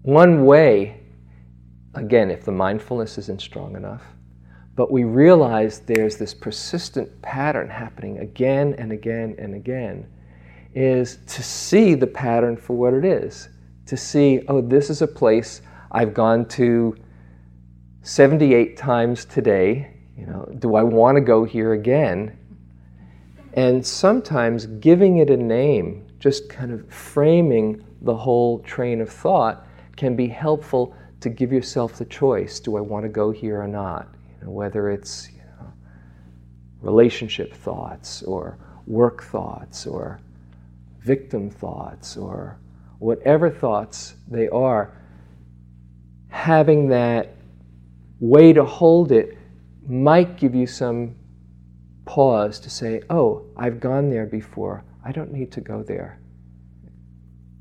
One 0.02 0.46
way, 0.46 1.02
again, 1.94 2.32
if 2.32 2.44
the 2.44 2.52
mindfulness 2.52 3.18
isn't 3.18 3.42
strong 3.42 3.76
enough, 3.76 4.04
but 4.76 4.92
we 4.92 5.04
realize 5.04 5.80
there's 5.80 6.18
this 6.18 6.34
persistent 6.34 7.22
pattern 7.22 7.70
happening 7.70 8.20
again 8.20 8.76
and 8.78 8.92
again 8.92 9.36
and 9.38 9.56
again, 9.56 10.08
is 10.74 11.20
to 11.28 11.44
see 11.44 11.96
the 11.96 12.08
pattern 12.08 12.56
for 12.56 12.78
what 12.78 12.94
it 12.94 13.04
is. 13.04 13.50
To 13.88 13.98
see, 13.98 14.42
oh, 14.48 14.62
this 14.62 14.90
is 14.90 15.02
a 15.02 15.08
place 15.08 15.62
I've 15.92 16.14
gone 16.14 16.46
to 16.50 16.96
78 18.02 18.78
times 18.78 19.26
today. 19.26 19.94
You 20.18 20.26
know, 20.26 20.54
do 20.60 20.76
I 20.76 20.84
want 20.84 21.16
to 21.16 21.22
go 21.22 21.44
here 21.44 21.74
again? 21.74 22.38
And 23.54 23.86
sometimes 23.86 24.66
giving 24.66 25.18
it 25.18 25.30
a 25.30 25.38
name, 25.38 26.08
just 26.20 26.50
kind 26.50 26.72
of 26.72 26.92
framing 26.92 27.84
the 28.02 28.16
whole 28.16 28.60
train 28.60 29.02
of 29.02 29.10
thought, 29.10 29.66
can 29.96 30.16
be 30.16 30.28
helpful 30.28 30.96
to 31.20 31.30
give 31.30 31.52
yourself 31.52 31.98
the 31.98 32.06
choice 32.06 32.60
do 32.60 32.78
I 32.78 32.82
want 32.82 33.04
to 33.04 33.10
go 33.10 33.32
here 33.32 33.62
or 33.62 33.68
not? 33.68 34.08
You 34.40 34.46
know, 34.46 34.52
whether 34.52 34.90
it's 34.90 35.30
you 35.32 35.40
know, 35.40 35.74
relationship 36.82 37.54
thoughts 37.54 38.24
or 38.24 38.58
work 38.88 39.24
thoughts 39.24 39.86
or 39.86 40.20
victim 41.02 41.50
thoughts 41.50 42.16
or 42.16 42.60
whatever 43.00 43.50
thoughts 43.50 44.16
they 44.28 44.48
are, 44.50 44.94
having 46.30 46.88
that 46.90 47.36
way 48.20 48.54
to 48.54 48.64
hold 48.64 49.12
it 49.12 49.38
might 49.88 50.38
give 50.38 50.54
you 50.54 50.68
some 50.68 51.16
pause 52.06 52.60
to 52.60 52.70
say, 52.70 53.02
oh, 53.10 53.46
I've 53.56 53.80
gone 53.80 54.10
there 54.10 54.26
before. 54.26 54.84
I 55.04 55.12
don't 55.12 55.32
need 55.32 55.52
to 55.54 55.62
go 55.62 55.84
there. 55.84 56.20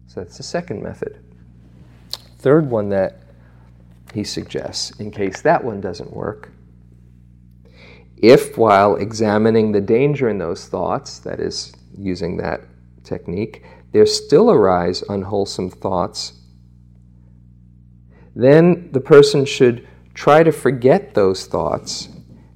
So 0.06 0.20
that's 0.20 0.36
the 0.36 0.42
second 0.42 0.82
method. 0.82 1.22
Third 2.38 2.68
one 2.70 2.88
that 2.90 3.20
he 4.14 4.24
suggests, 4.24 4.98
in 5.00 5.10
case 5.10 5.42
that 5.42 5.62
one 5.62 5.80
doesn't 5.80 6.12
work, 6.12 6.50
if 8.16 8.56
while 8.56 8.96
examining 8.96 9.70
the 9.72 9.80
danger 9.80 10.28
in 10.28 10.38
those 10.38 10.66
thoughts, 10.66 11.18
that 11.20 11.40
is, 11.40 11.72
using 11.96 12.36
that 12.38 12.60
technique, 13.04 13.64
there 13.92 14.06
still 14.06 14.50
arise 14.50 15.02
unwholesome 15.08 15.70
thoughts, 15.70 16.32
then 18.34 18.90
the 18.92 19.00
person 19.00 19.44
should 19.44 19.86
try 20.18 20.42
to 20.42 20.50
forget 20.50 21.14
those 21.14 21.46
thoughts 21.46 22.08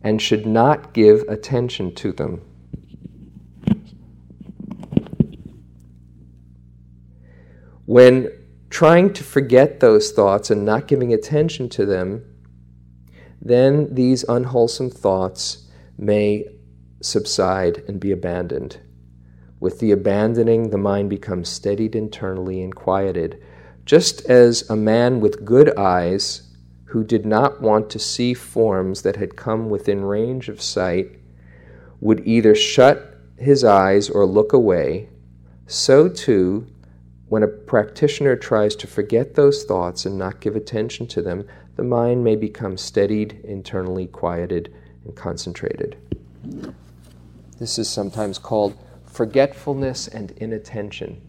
and 0.03 0.21
should 0.21 0.45
not 0.45 0.93
give 0.93 1.21
attention 1.29 1.95
to 1.95 2.11
them. 2.11 2.41
When 7.87 8.33
trying 8.69 9.13
to 9.13 9.23
forget 9.23 9.79
those 9.79 10.11
thoughts 10.11 10.51
and 10.51 10.65
not 10.65 10.89
giving 10.89 11.13
attention 11.13 11.69
to 11.69 11.87
them, 11.87 12.25
then 13.41 13.95
these 13.95 14.25
unwholesome 14.25 14.91
thoughts 14.91 15.71
may 15.97 16.45
subside 17.01 17.85
and 17.87 18.01
be 18.01 18.11
abandoned. 18.11 18.81
With 19.61 19.79
the 19.79 19.93
abandoning, 19.93 20.71
the 20.71 20.79
mind 20.79 21.11
becomes 21.11 21.49
steadied 21.49 21.95
internally 21.95 22.61
and 22.61 22.75
quieted, 22.75 23.41
just 23.85 24.27
as 24.27 24.69
a 24.69 24.75
man 24.75 25.21
with 25.21 25.45
good 25.45 25.79
eyes 25.79 26.42
who 26.93 27.03
did 27.03 27.25
not 27.25 27.59
want 27.63 27.89
to 27.89 27.99
see 27.99 28.35
forms 28.35 29.01
that 29.01 29.17
had 29.17 29.35
come 29.35 29.71
within 29.71 30.05
range 30.05 30.51
of 30.51 30.61
sight 30.61 31.09
would 32.03 32.21
either 32.27 32.55
shut 32.55 33.17
his 33.39 33.65
eyes 33.65 34.11
or 34.11 34.27
look 34.27 34.53
away, 34.53 35.09
so 35.67 36.07
too, 36.07 36.67
when 37.29 37.43
a 37.43 37.49
practitioner 37.49 38.37
tries 38.37 38.77
to 38.77 38.87
forget 38.87 39.35
those 39.35 39.65
thoughts 39.65 40.05
and 40.05 40.19
not 40.19 40.41
give 40.41 40.55
attention 40.55 41.07
to 41.07 41.23
them, 41.23 41.47
the 41.77 41.83
mind 41.83 42.23
may 42.23 42.37
become 42.37 42.77
steadied, 42.77 43.41
internally 43.43 44.07
quieted, 44.07 44.71
and 45.07 45.17
concentrated. 45.17 45.97
This 47.59 47.79
is 47.79 47.89
sometimes 47.89 48.37
called 48.37 48.77
forgetfulness 49.07 50.09
and 50.09 50.33
inattention. 50.33 51.23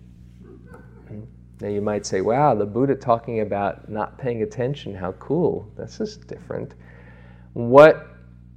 Now 1.63 1.69
you 1.69 1.81
might 1.81 2.05
say, 2.05 2.19
wow, 2.19 2.53
the 2.55 2.65
Buddha 2.65 2.93
talking 2.93 3.39
about 3.39 3.87
not 3.87 4.17
paying 4.17 4.43
attention, 4.43 4.93
how 4.93 5.13
cool. 5.13 5.71
This 5.77 6.01
is 6.01 6.17
different. 6.17 6.73
What 7.53 8.05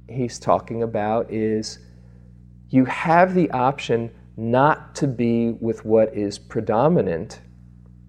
he's 0.09 0.37
talking 0.37 0.83
about 0.83 1.31
is 1.31 1.79
you 2.67 2.83
have 2.83 3.33
the 3.33 3.49
option 3.51 4.13
not 4.35 4.93
to 4.95 5.07
be 5.07 5.51
with 5.51 5.85
what 5.85 6.13
is 6.17 6.37
predominant 6.37 7.39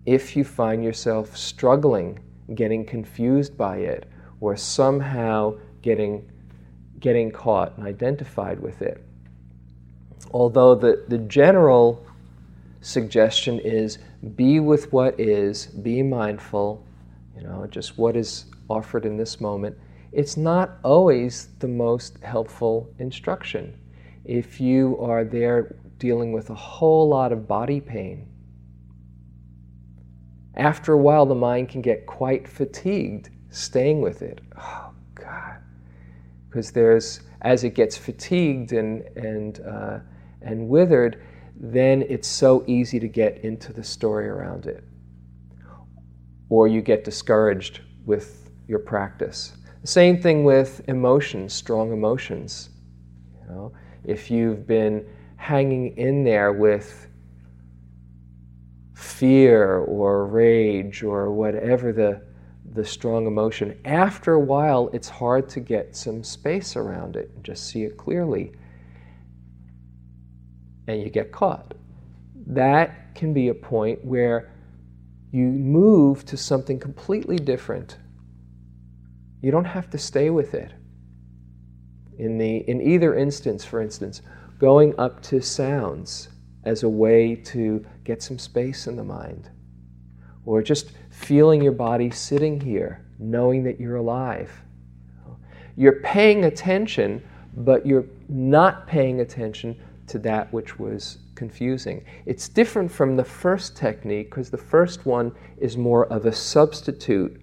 if 0.05 0.35
you 0.35 0.43
find 0.43 0.83
yourself 0.83 1.37
struggling 1.37 2.19
getting 2.57 2.85
confused 2.85 3.57
by 3.57 3.77
it 3.77 4.11
or 4.41 4.57
somehow 4.57 5.57
getting, 5.81 6.29
getting 6.99 7.31
caught 7.31 7.77
and 7.79 7.87
identified 7.87 8.59
with 8.59 8.83
it. 8.83 9.01
Although 10.33 10.75
the, 10.75 11.05
the 11.07 11.19
general 11.19 12.05
suggestion 12.81 13.61
is 13.61 13.99
be 14.35 14.61
with 14.61 14.93
what 14.93 15.19
is, 15.19 15.67
be 15.67 16.03
mindful, 16.03 16.85
you 17.37 17.43
know, 17.43 17.67
just 17.71 17.99
what 17.99 18.17
is 18.17 18.47
offered 18.69 19.05
in 19.05 19.17
this 19.17 19.41
moment. 19.41 19.77
It's 20.13 20.37
not 20.37 20.79
always 20.83 21.49
the 21.59 21.69
most 21.69 22.19
helpful 22.23 22.93
instruction. 22.99 23.79
If 24.25 24.61
you 24.61 24.99
are 25.01 25.25
there 25.25 25.77
dealing 25.99 26.33
with 26.33 26.51
a 26.51 26.55
whole 26.55 27.09
lot 27.09 27.33
of 27.33 27.47
body 27.47 27.81
pain, 27.81 28.27
after 30.57 30.95
a 30.95 30.99
while 30.99 31.27
the 31.27 31.35
mind 31.35 31.69
can 31.69 31.81
get 31.83 32.07
quite 32.07 32.49
fatigued 32.49 33.31
staying 33.51 34.01
with 34.01 34.23
it. 34.23 34.41
Oh, 34.59 34.91
God. 35.15 35.57
Because 36.49 36.73
there's, 36.73 37.21
as 37.43 37.65
it 37.65 37.75
gets 37.75 37.97
fatigued 37.97 38.73
and, 38.73 39.03
and, 39.17 39.61
uh, 39.61 39.99
and 40.43 40.69
withered, 40.69 41.23
then 41.61 42.03
it's 42.09 42.29
so 42.29 42.63
easy 42.69 43.01
to 43.01 43.09
get 43.09 43.39
into 43.39 43.73
the 43.73 43.83
story 43.83 44.29
around 44.29 44.67
it. 44.67 44.85
Or 46.49 46.69
you 46.69 46.81
get 46.81 47.05
discouraged 47.05 47.81
with 48.07 48.51
your 48.69 48.79
practice. 48.79 49.55
The 49.83 49.89
same 49.89 50.21
thing 50.21 50.45
with 50.45 50.83
emotions, 50.89 51.53
strong 51.53 51.93
emotions. 51.93 52.71
You 53.41 53.49
know, 53.49 53.73
if 54.05 54.31
you've 54.31 54.67
been 54.67 55.05
hanging 55.37 55.97
in 55.97 56.25
there 56.25 56.53
with 56.53 57.09
fear 58.95 59.79
or 59.79 60.27
rage 60.27 61.03
or 61.03 61.33
whatever 61.33 61.93
the, 61.93 62.23
the 62.73 62.85
strong 62.85 63.27
emotion, 63.27 63.79
after 63.85 64.35
a 64.35 64.41
while 64.41 64.91
it's 64.93 65.09
hard 65.09 65.49
to 65.49 65.61
get 65.61 65.97
some 65.97 66.23
space 66.23 66.77
around 66.77 67.17
it 67.17 67.31
and 67.35 67.45
just 67.45 67.67
see 67.67 67.83
it 67.83 67.97
clearly 67.97 68.53
and 70.89 71.03
you 71.03 71.11
get 71.11 71.31
caught. 71.31 71.75
That 72.47 73.15
can 73.15 73.33
be 73.33 73.49
a 73.49 73.55
point 73.55 74.05
where 74.05 74.51
you 75.31 75.45
move 75.45 76.25
to 76.27 76.37
something 76.37 76.81
completely 76.81 77.37
different. 77.37 77.99
You 79.43 79.51
don't 79.51 79.67
have 79.67 79.91
to 79.91 79.99
stay 79.99 80.31
with 80.31 80.55
it. 80.55 80.73
In, 82.19 82.39
the, 82.39 82.69
in 82.69 82.81
either 82.81 83.15
instance, 83.15 83.65
for 83.65 83.81
instance, 83.81 84.23
going 84.59 84.99
up 84.99 85.23
to 85.25 85.41
sounds 85.41 86.31
as 86.65 86.83
a 86.83 86.89
way 86.89 87.37
to 87.37 87.85
get 88.03 88.23
some 88.23 88.39
space 88.39 88.87
in 88.87 88.97
the 88.97 89.05
mind, 89.05 89.51
or 90.45 90.63
just 90.63 90.93
feeling 91.11 91.63
your 91.63 91.73
body 91.73 92.11
sitting 92.11 92.61
here, 92.61 93.07
knowing 93.19 93.63
that 93.65 93.79
you're 93.79 93.97
alive. 93.97 94.51
You're 95.77 96.01
paying 96.01 96.47
attention, 96.47 97.23
but 97.55 97.87
you're 97.87 98.07
not 98.29 98.87
paying 98.87 99.21
attention 99.21 99.77
to 100.09 100.19
that 100.21 100.53
which 100.53 100.79
was 100.79 101.19
confusing. 101.35 102.05
It's 102.27 102.49
different 102.49 102.91
from 102.91 103.17
the 103.17 103.25
first 103.25 103.77
technique 103.77 104.31
because 104.31 104.51
the 104.51 104.59
first 104.59 105.07
one 105.07 105.33
is 105.59 105.77
more 105.77 106.07
of 106.07 106.27
a 106.27 106.33
substitute, 106.33 107.41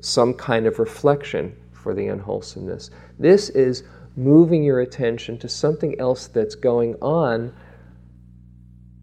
some 0.00 0.34
kind 0.34 0.66
of 0.66 0.78
reflection 0.78 1.56
for 1.72 1.94
the 1.94 2.06
unwholesomeness. 2.08 2.90
This 3.18 3.50
is 3.50 3.84
moving 4.16 4.62
your 4.62 4.80
attention 4.80 5.38
to 5.38 5.48
something 5.48 5.98
else 5.98 6.28
that's 6.28 6.54
going 6.54 6.94
on 7.02 7.52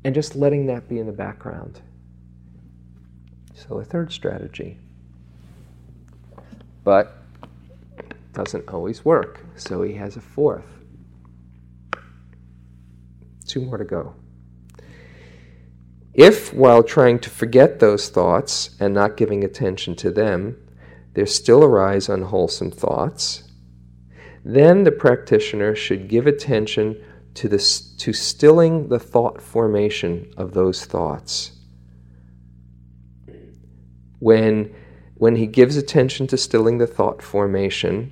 and 0.03 0.15
just 0.15 0.35
letting 0.35 0.65
that 0.67 0.87
be 0.87 0.99
in 0.99 1.05
the 1.05 1.13
background. 1.13 1.81
So, 3.53 3.79
a 3.79 3.83
third 3.83 4.11
strategy. 4.11 4.77
But 6.83 7.17
doesn't 8.33 8.69
always 8.69 9.03
work. 9.03 9.41
So, 9.55 9.81
he 9.81 9.93
has 9.95 10.15
a 10.15 10.21
fourth. 10.21 10.78
Two 13.49 13.61
more 13.61 13.79
to 13.79 13.83
go. 13.83 14.13
If, 16.13 16.53
while 16.53 16.83
trying 16.83 17.17
to 17.19 17.31
forget 17.31 17.79
those 17.79 18.09
thoughts 18.09 18.75
and 18.79 18.93
not 18.93 19.17
giving 19.17 19.43
attention 19.43 19.95
to 19.97 20.11
them, 20.11 20.55
there 21.15 21.25
still 21.25 21.63
arise 21.63 22.09
unwholesome 22.09 22.69
thoughts, 22.69 23.43
then 24.45 24.83
the 24.83 24.91
practitioner 24.91 25.73
should 25.73 26.07
give 26.07 26.27
attention 26.27 27.03
to, 27.33 27.47
the, 27.47 27.57
to 27.97 28.13
stilling 28.13 28.89
the 28.89 28.99
thought 28.99 29.41
formation 29.41 30.31
of 30.37 30.53
those 30.53 30.85
thoughts. 30.85 31.51
When, 34.19 34.75
when 35.15 35.37
he 35.37 35.47
gives 35.47 35.75
attention 35.75 36.27
to 36.27 36.37
stilling 36.37 36.77
the 36.77 36.85
thought 36.85 37.23
formation, 37.23 38.11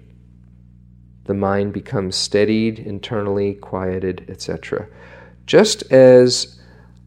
the 1.25 1.35
mind 1.35 1.73
becomes 1.73 2.15
steadied, 2.15 2.79
internally 2.79 3.53
quieted, 3.53 4.25
etc. 4.29 4.87
Just 5.47 5.89
as 5.93 6.59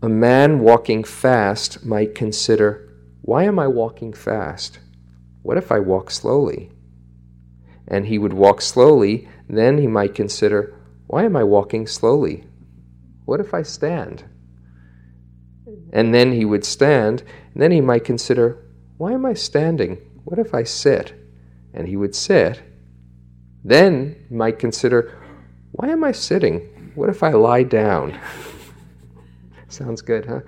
a 0.02 0.08
man 0.08 0.60
walking 0.60 1.04
fast 1.04 1.84
might 1.84 2.14
consider, 2.14 2.90
why 3.20 3.44
am 3.44 3.58
I 3.58 3.66
walking 3.66 4.14
fast? 4.14 4.78
What 5.42 5.58
if 5.58 5.70
I 5.70 5.78
walk 5.78 6.10
slowly? 6.10 6.72
And 7.86 8.06
he 8.06 8.16
would 8.16 8.32
walk 8.32 8.62
slowly, 8.62 9.28
then 9.46 9.76
he 9.76 9.86
might 9.86 10.14
consider, 10.14 10.74
why 11.06 11.24
am 11.24 11.36
I 11.36 11.44
walking 11.44 11.86
slowly? 11.86 12.44
What 13.26 13.40
if 13.40 13.52
I 13.52 13.60
stand? 13.60 14.24
And 15.92 16.14
then 16.14 16.32
he 16.32 16.46
would 16.46 16.64
stand, 16.64 17.22
and 17.52 17.62
then 17.62 17.72
he 17.72 17.82
might 17.82 18.04
consider, 18.04 18.64
why 18.96 19.12
am 19.12 19.26
I 19.26 19.34
standing? 19.34 19.98
What 20.24 20.38
if 20.38 20.54
I 20.54 20.62
sit? 20.62 21.12
And 21.74 21.86
he 21.86 21.96
would 21.96 22.14
sit. 22.14 22.62
Then 23.62 24.24
he 24.30 24.34
might 24.34 24.58
consider, 24.58 25.18
why 25.72 25.88
am 25.88 26.02
I 26.04 26.12
sitting? 26.12 26.79
What 27.00 27.08
if 27.08 27.22
I 27.22 27.30
lie 27.30 27.62
down? 27.62 28.20
Sounds 29.70 30.02
good, 30.02 30.26
huh? 30.26 30.40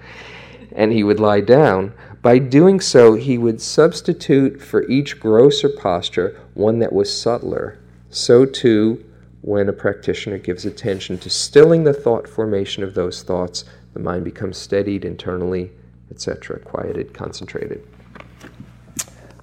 And 0.73 0.93
he 0.93 1.03
would 1.03 1.19
lie 1.19 1.41
down. 1.41 1.95
By 2.21 2.41
doing 2.41 2.79
so, 2.79 3.15
he 3.15 3.39
would 3.39 3.59
substitute 3.59 4.61
for 4.61 4.87
each 4.87 5.19
grosser 5.19 5.71
posture 5.71 6.39
one 6.53 6.79
that 6.81 6.93
was 6.93 7.11
subtler. 7.11 7.79
So, 8.11 8.45
too, 8.45 9.03
when 9.41 9.67
a 9.71 9.73
practitioner 9.73 10.37
gives 10.37 10.67
attention 10.67 11.17
to 11.21 11.31
stilling 11.31 11.85
the 11.85 11.95
thought 11.95 12.29
formation 12.29 12.83
of 12.83 12.93
those 12.93 13.23
thoughts, 13.23 13.65
the 13.95 14.01
mind 14.01 14.23
becomes 14.23 14.59
steadied 14.59 15.07
internally, 15.07 15.71
etc., 16.11 16.59
quieted, 16.59 17.15
concentrated. 17.15 17.83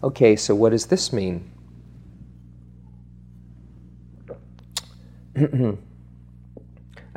Okay, 0.03 0.35
so 0.35 0.53
what 0.53 0.69
does 0.69 0.85
this 0.85 1.11
mean? 1.11 1.49
Hmm. 5.35 5.73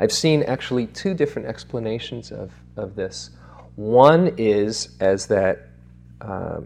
I've 0.03 0.11
seen 0.11 0.43
actually 0.43 0.87
two 0.87 1.13
different 1.13 1.47
explanations 1.47 2.33
of, 2.33 2.51
of 2.75 2.93
this. 2.93 3.29
One 3.77 4.33
is, 4.37 4.97
as 4.99 5.27
that, 5.27 5.69
uh, 6.19 6.59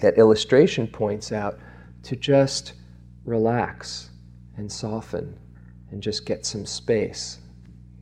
that 0.00 0.16
illustration 0.16 0.86
points 0.86 1.30
out, 1.30 1.58
to 2.04 2.16
just 2.16 2.72
relax 3.26 4.08
and 4.56 4.72
soften 4.72 5.38
and 5.90 6.02
just 6.02 6.24
get 6.24 6.46
some 6.46 6.64
space. 6.64 7.38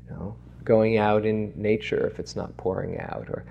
You 0.04 0.14
know, 0.14 0.36
going 0.62 0.96
out 0.96 1.26
in 1.26 1.52
nature 1.56 2.06
if 2.06 2.20
it's 2.20 2.36
not 2.36 2.56
pouring 2.56 3.00
out, 3.00 3.28
or 3.30 3.44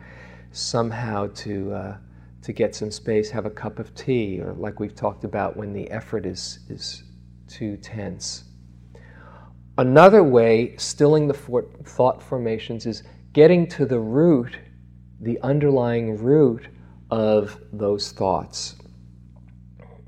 somehow 0.54 1.28
to 1.28 1.74
uh, 1.74 1.98
to 2.44 2.54
get 2.54 2.74
some 2.74 2.90
space, 2.90 3.30
have 3.30 3.46
a 3.46 3.50
cup 3.50 3.80
of 3.80 3.94
tea, 3.96 4.40
or 4.40 4.54
like 4.54 4.80
we've 4.80 4.96
talked 4.96 5.26
about 5.26 5.58
when 5.58 5.74
the 5.74 5.92
effort 5.92 6.26
is 6.26 6.60
is 6.70 7.04
too 7.50 7.76
tense. 7.76 8.46
Another 9.80 10.26
way, 10.26 10.76
stilling 10.76 11.30
the 11.30 11.34
thought 11.86 12.22
formations, 12.22 12.86
is 12.86 13.04
getting 13.32 13.66
to 13.66 13.86
the 13.86 13.98
root, 13.98 14.58
the 15.22 15.40
underlying 15.40 16.22
root 16.22 16.68
of 17.10 17.58
those 17.72 18.12
thoughts. 18.12 18.76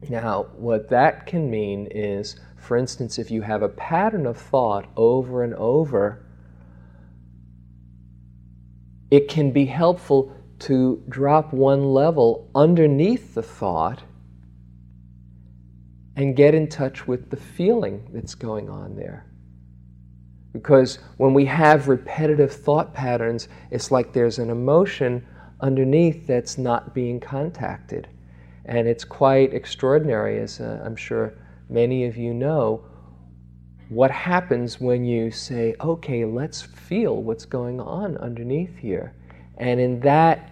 Now, 0.09 0.47
what 0.57 0.89
that 0.89 1.25
can 1.25 1.49
mean 1.49 1.87
is, 1.89 2.35
for 2.57 2.75
instance, 2.75 3.17
if 3.17 3.31
you 3.31 3.43
have 3.43 3.61
a 3.61 3.69
pattern 3.69 4.25
of 4.25 4.35
thought 4.35 4.89
over 4.97 5.41
and 5.41 5.53
over, 5.53 6.25
it 9.09 9.29
can 9.29 9.51
be 9.51 9.67
helpful 9.67 10.35
to 10.59 11.01
drop 11.07 11.53
one 11.53 11.93
level 11.93 12.51
underneath 12.53 13.33
the 13.35 13.41
thought 13.41 14.03
and 16.17 16.35
get 16.35 16.53
in 16.53 16.67
touch 16.67 17.07
with 17.07 17.29
the 17.29 17.37
feeling 17.37 18.05
that's 18.11 18.35
going 18.35 18.69
on 18.69 18.97
there. 18.97 19.30
Because 20.53 20.99
when 21.17 21.33
we 21.33 21.45
have 21.45 21.87
repetitive 21.87 22.51
thought 22.51 22.93
patterns, 22.93 23.47
it's 23.69 23.91
like 23.91 24.11
there's 24.11 24.39
an 24.39 24.49
emotion 24.49 25.25
underneath 25.61 26.27
that's 26.27 26.57
not 26.57 26.93
being 26.93 27.19
contacted. 27.19 28.07
And 28.65 28.87
it's 28.87 29.03
quite 29.03 29.53
extraordinary, 29.53 30.39
as 30.39 30.59
uh, 30.59 30.81
I'm 30.83 30.95
sure 30.95 31.33
many 31.69 32.05
of 32.05 32.17
you 32.17 32.33
know, 32.33 32.83
what 33.89 34.11
happens 34.11 34.79
when 34.79 35.03
you 35.03 35.31
say, 35.31 35.75
okay, 35.81 36.25
let's 36.25 36.61
feel 36.61 37.23
what's 37.23 37.45
going 37.45 37.79
on 37.79 38.17
underneath 38.17 38.77
here. 38.77 39.13
And 39.57 39.79
in 39.79 39.99
that 40.01 40.51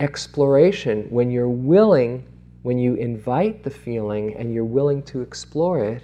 exploration, 0.00 1.06
when 1.10 1.30
you're 1.30 1.48
willing, 1.48 2.26
when 2.62 2.78
you 2.78 2.94
invite 2.94 3.62
the 3.62 3.70
feeling 3.70 4.34
and 4.36 4.52
you're 4.52 4.64
willing 4.64 5.02
to 5.04 5.20
explore 5.20 5.84
it, 5.84 6.02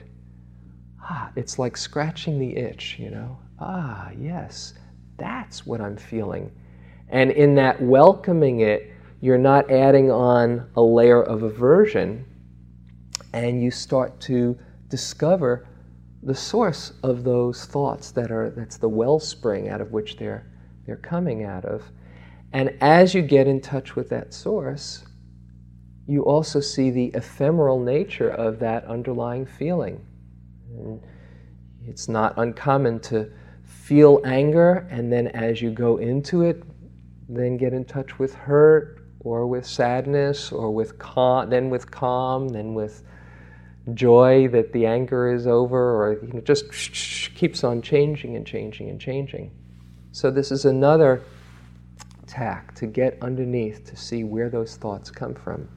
ah, 1.10 1.30
it's 1.36 1.58
like 1.58 1.76
scratching 1.76 2.38
the 2.38 2.56
itch, 2.56 2.96
you 2.98 3.10
know? 3.10 3.38
Ah, 3.60 4.10
yes, 4.18 4.74
that's 5.16 5.66
what 5.66 5.80
I'm 5.80 5.96
feeling. 5.96 6.50
And 7.08 7.30
in 7.30 7.54
that 7.56 7.80
welcoming 7.80 8.60
it, 8.60 8.90
you're 9.20 9.38
not 9.38 9.70
adding 9.70 10.10
on 10.10 10.68
a 10.76 10.82
layer 10.82 11.22
of 11.22 11.42
aversion, 11.42 12.26
and 13.32 13.62
you 13.62 13.70
start 13.70 14.20
to 14.22 14.58
discover 14.88 15.66
the 16.22 16.34
source 16.34 16.92
of 17.02 17.24
those 17.24 17.66
thoughts 17.66 18.10
that 18.12 18.30
are 18.30 18.50
that's 18.50 18.78
the 18.78 18.88
wellspring 18.88 19.68
out 19.68 19.80
of 19.80 19.92
which 19.92 20.16
they're 20.16 20.50
they're 20.86 20.96
coming 20.96 21.44
out 21.44 21.64
of. 21.64 21.82
And 22.52 22.76
as 22.80 23.14
you 23.14 23.22
get 23.22 23.46
in 23.46 23.60
touch 23.60 23.96
with 23.96 24.08
that 24.10 24.32
source, 24.32 25.04
you 26.06 26.22
also 26.24 26.60
see 26.60 26.90
the 26.90 27.06
ephemeral 27.14 27.80
nature 27.80 28.30
of 28.30 28.58
that 28.60 28.84
underlying 28.84 29.46
feeling. 29.46 30.04
And 30.76 31.02
it's 31.86 32.08
not 32.08 32.34
uncommon 32.36 33.00
to 33.00 33.30
feel 33.62 34.20
anger, 34.24 34.86
and 34.90 35.12
then 35.12 35.28
as 35.28 35.60
you 35.60 35.70
go 35.70 35.98
into 35.98 36.42
it, 36.42 36.62
then 37.28 37.56
get 37.56 37.72
in 37.72 37.84
touch 37.84 38.18
with 38.18 38.34
hurt 38.34 39.06
or 39.20 39.46
with 39.46 39.66
sadness 39.66 40.52
or 40.52 40.70
with 40.70 40.98
calm, 40.98 41.50
then 41.50 41.70
with 41.70 41.90
calm, 41.90 42.48
then 42.48 42.74
with 42.74 43.02
joy 43.92 44.48
that 44.48 44.72
the 44.72 44.86
anger 44.86 45.32
is 45.32 45.46
over, 45.46 45.78
or 45.78 46.24
you 46.24 46.32
know, 46.32 46.40
just 46.40 46.70
keeps 47.34 47.64
on 47.64 47.82
changing 47.82 48.36
and 48.36 48.46
changing 48.46 48.88
and 48.88 49.00
changing. 49.00 49.50
So, 50.12 50.30
this 50.30 50.52
is 50.52 50.64
another 50.64 51.22
tack 52.26 52.74
to 52.76 52.86
get 52.86 53.18
underneath 53.20 53.84
to 53.86 53.96
see 53.96 54.24
where 54.24 54.48
those 54.48 54.76
thoughts 54.76 55.10
come 55.10 55.34
from. 55.34 55.68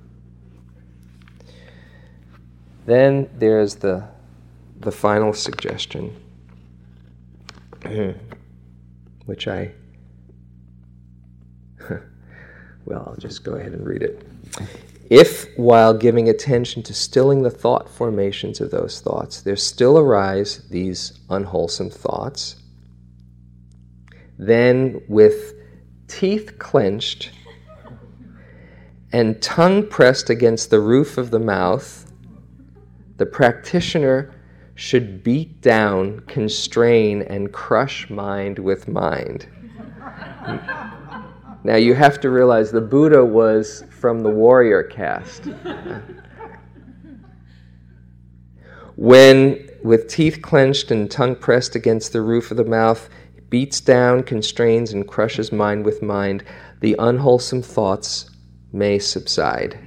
Then 2.86 3.29
there's 3.38 3.75
the, 3.75 4.07
the 4.79 4.91
final 4.91 5.33
suggestion, 5.33 6.15
which 9.25 9.47
I, 9.47 9.71
well, 12.85 13.03
I'll 13.07 13.17
just 13.17 13.43
go 13.43 13.53
ahead 13.53 13.73
and 13.73 13.85
read 13.85 14.03
it. 14.03 14.27
If, 15.09 15.57
while 15.57 15.93
giving 15.93 16.29
attention 16.29 16.83
to 16.83 16.93
stilling 16.93 17.41
the 17.41 17.49
thought 17.49 17.89
formations 17.89 18.59
of 18.59 18.71
those 18.71 18.99
thoughts, 18.99 19.41
there 19.41 19.55
still 19.55 19.97
arise 19.97 20.67
these 20.69 21.19
unwholesome 21.29 21.89
thoughts, 21.89 22.57
then 24.37 25.01
with 25.07 25.53
teeth 26.07 26.59
clenched 26.59 27.31
and 29.13 29.41
tongue 29.41 29.87
pressed 29.87 30.29
against 30.29 30.69
the 30.69 30.79
roof 30.79 31.17
of 31.17 31.31
the 31.31 31.39
mouth, 31.39 32.11
the 33.15 33.25
practitioner 33.25 34.33
should 34.77 35.23
beat 35.23 35.59
down, 35.59 36.19
constrain, 36.27 37.23
and 37.23 37.51
crush 37.51 38.09
mind 38.11 38.59
with 38.59 38.87
mind. 38.87 39.47
now 41.63 41.75
you 41.75 41.95
have 41.95 42.21
to 42.21 42.29
realize 42.29 42.71
the 42.71 42.79
Buddha 42.79 43.25
was 43.25 43.83
from 43.89 44.21
the 44.21 44.29
warrior 44.29 44.83
caste. 44.83 45.47
when, 48.95 49.67
with 49.83 50.07
teeth 50.07 50.43
clenched 50.43 50.91
and 50.91 51.09
tongue 51.09 51.35
pressed 51.35 51.75
against 51.75 52.13
the 52.13 52.21
roof 52.21 52.51
of 52.51 52.57
the 52.57 52.63
mouth, 52.63 53.09
beats 53.49 53.81
down, 53.81 54.21
constrains, 54.21 54.93
and 54.93 55.07
crushes 55.07 55.51
mind 55.51 55.85
with 55.85 56.03
mind, 56.03 56.43
the 56.81 56.95
unwholesome 56.99 57.63
thoughts 57.63 58.29
may 58.71 58.99
subside. 58.99 59.79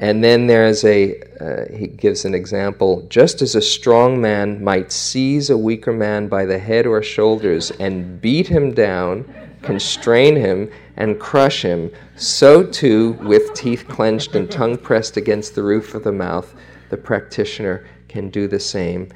And 0.00 0.24
then 0.24 0.48
there's 0.48 0.84
a, 0.84 1.22
uh, 1.40 1.64
he 1.72 1.86
gives 1.86 2.24
an 2.24 2.34
example 2.34 3.06
just 3.08 3.42
as 3.42 3.54
a 3.54 3.62
strong 3.62 4.20
man 4.20 4.62
might 4.62 4.90
seize 4.90 5.50
a 5.50 5.56
weaker 5.56 5.92
man 5.92 6.26
by 6.26 6.44
the 6.44 6.58
head 6.58 6.86
or 6.86 7.02
shoulders 7.02 7.70
and 7.72 8.20
beat 8.20 8.48
him 8.48 8.72
down, 8.72 9.24
constrain 9.62 10.34
him, 10.34 10.70
and 10.96 11.20
crush 11.20 11.62
him, 11.62 11.90
so 12.16 12.64
too, 12.64 13.12
with 13.22 13.54
teeth 13.54 13.86
clenched 13.88 14.34
and 14.34 14.50
tongue 14.50 14.76
pressed 14.76 15.16
against 15.16 15.54
the 15.54 15.62
roof 15.62 15.94
of 15.94 16.02
the 16.02 16.12
mouth, 16.12 16.54
the 16.90 16.96
practitioner 16.96 17.86
can 18.08 18.30
do 18.30 18.48
the 18.48 18.58
same. 18.58 19.08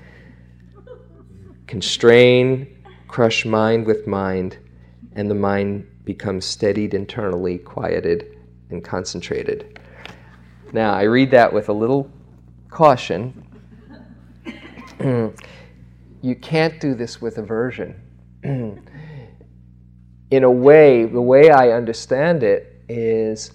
Constrain, 1.67 2.85
crush 3.09 3.45
mind 3.45 3.85
with 3.85 4.07
mind, 4.07 4.59
and 5.17 5.29
the 5.29 5.35
mind 5.35 5.89
becomes 6.05 6.45
steadied 6.45 6.95
internally, 6.95 7.59
quieted, 7.59 8.39
and 8.71 8.85
concentrated. 8.85 9.81
Now, 10.73 10.95
I 10.95 11.03
read 11.03 11.31
that 11.33 11.53
with 11.53 11.69
a 11.69 11.73
little 11.73 12.11
caution. 12.71 13.47
you 16.23 16.35
can't 16.41 16.81
do 16.81 16.95
this 16.95 17.21
with 17.21 17.37
aversion. 17.37 18.01
In 20.31 20.45
a 20.45 20.51
way, 20.51 21.05
the 21.05 21.21
way 21.21 21.51
I 21.51 21.73
understand 21.73 22.43
it 22.43 22.83
is 22.89 23.53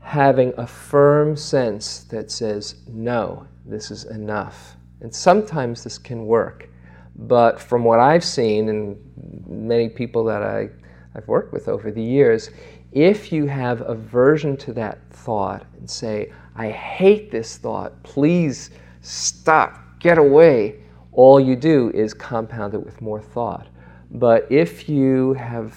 having 0.00 0.52
a 0.58 0.66
firm 0.66 1.34
sense 1.34 2.00
that 2.04 2.30
says, 2.30 2.76
no, 2.86 3.46
this 3.64 3.90
is 3.90 4.04
enough. 4.04 4.76
And 5.00 5.14
sometimes 5.14 5.82
this 5.82 5.96
can 5.96 6.26
work. 6.26 6.68
But 7.16 7.58
from 7.58 7.84
what 7.84 8.00
I've 8.00 8.24
seen, 8.24 8.68
and 8.68 9.46
many 9.48 9.88
people 9.88 10.24
that 10.24 10.42
I, 10.42 10.68
I've 11.14 11.26
worked 11.26 11.54
with 11.54 11.68
over 11.68 11.90
the 11.90 12.02
years, 12.02 12.50
if 12.96 13.30
you 13.30 13.44
have 13.44 13.82
aversion 13.82 14.56
to 14.56 14.72
that 14.72 14.98
thought 15.10 15.66
and 15.78 15.88
say, 15.88 16.32
I 16.54 16.70
hate 16.70 17.30
this 17.30 17.58
thought, 17.58 18.02
please 18.02 18.70
stop, 19.02 19.78
get 20.00 20.16
away, 20.16 20.80
all 21.12 21.38
you 21.38 21.56
do 21.56 21.90
is 21.90 22.14
compound 22.14 22.72
it 22.72 22.82
with 22.82 23.02
more 23.02 23.20
thought. 23.20 23.66
But 24.12 24.50
if 24.50 24.88
you 24.88 25.34
have 25.34 25.76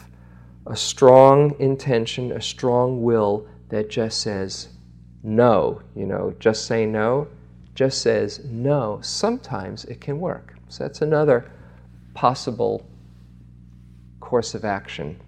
a 0.65 0.77
strong 0.77 1.53
intention, 1.59 2.31
a 2.31 2.41
strong 2.41 3.03
will 3.03 3.45
that 3.67 3.89
just 3.89 4.21
says 4.21 4.69
no, 5.21 5.81
you 5.97 6.05
know, 6.05 6.33
just 6.39 6.67
say 6.67 6.85
no, 6.85 7.27
just 7.75 8.01
says 8.01 8.45
no, 8.45 8.99
sometimes 9.01 9.83
it 9.85 9.99
can 9.99 10.21
work. 10.21 10.55
So 10.69 10.85
that's 10.85 11.01
another 11.01 11.51
possible 12.13 12.85
course 14.21 14.55
of 14.55 14.63
action. 14.63 15.19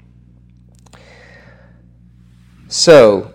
So, 2.72 3.34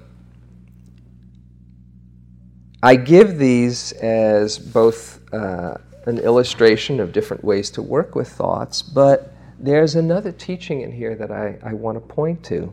I 2.82 2.96
give 2.96 3.36
these 3.36 3.92
as 3.92 4.58
both 4.58 5.20
uh, 5.30 5.74
an 6.06 6.18
illustration 6.20 7.00
of 7.00 7.12
different 7.12 7.44
ways 7.44 7.68
to 7.72 7.82
work 7.82 8.14
with 8.14 8.30
thoughts, 8.30 8.80
but 8.80 9.34
there's 9.58 9.94
another 9.94 10.32
teaching 10.32 10.80
in 10.80 10.90
here 10.90 11.14
that 11.16 11.30
I, 11.30 11.58
I 11.62 11.74
want 11.74 11.96
to 11.96 12.00
point 12.00 12.42
to. 12.44 12.72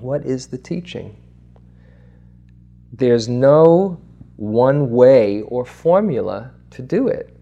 What 0.00 0.26
is 0.26 0.48
the 0.48 0.58
teaching? 0.58 1.14
There's 2.92 3.28
no 3.28 4.00
one 4.34 4.90
way 4.90 5.42
or 5.42 5.64
formula 5.64 6.50
to 6.70 6.82
do 6.82 7.06
it. 7.06 7.36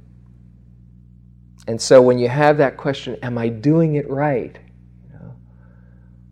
And 1.66 1.80
so 1.80 2.02
when 2.02 2.18
you 2.18 2.28
have 2.28 2.58
that 2.58 2.76
question, 2.76 3.16
am 3.22 3.38
I 3.38 3.48
doing 3.48 3.94
it 3.94 4.10
right? 4.10 4.58
You 5.04 5.18
know, 5.18 5.36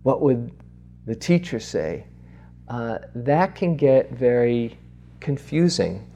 what 0.03 0.21
would 0.21 0.60
the 1.07 1.15
teacher 1.15 1.61
say, 1.61 2.07
uh, 2.69 2.99
that 3.15 3.55
can 3.55 3.77
get 3.77 4.13
very 4.13 4.79
confusing. 5.19 6.07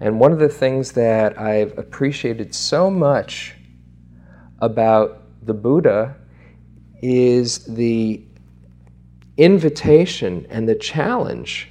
And 0.00 0.20
one 0.20 0.32
of 0.32 0.38
the 0.38 0.48
things 0.48 0.92
that 0.92 1.38
I've 1.38 1.76
appreciated 1.78 2.54
so 2.54 2.90
much 2.90 3.54
about 4.60 5.22
the 5.44 5.54
Buddha 5.54 6.16
is 7.02 7.64
the 7.64 8.22
invitation 9.36 10.46
and 10.50 10.68
the 10.68 10.74
challenge 10.74 11.68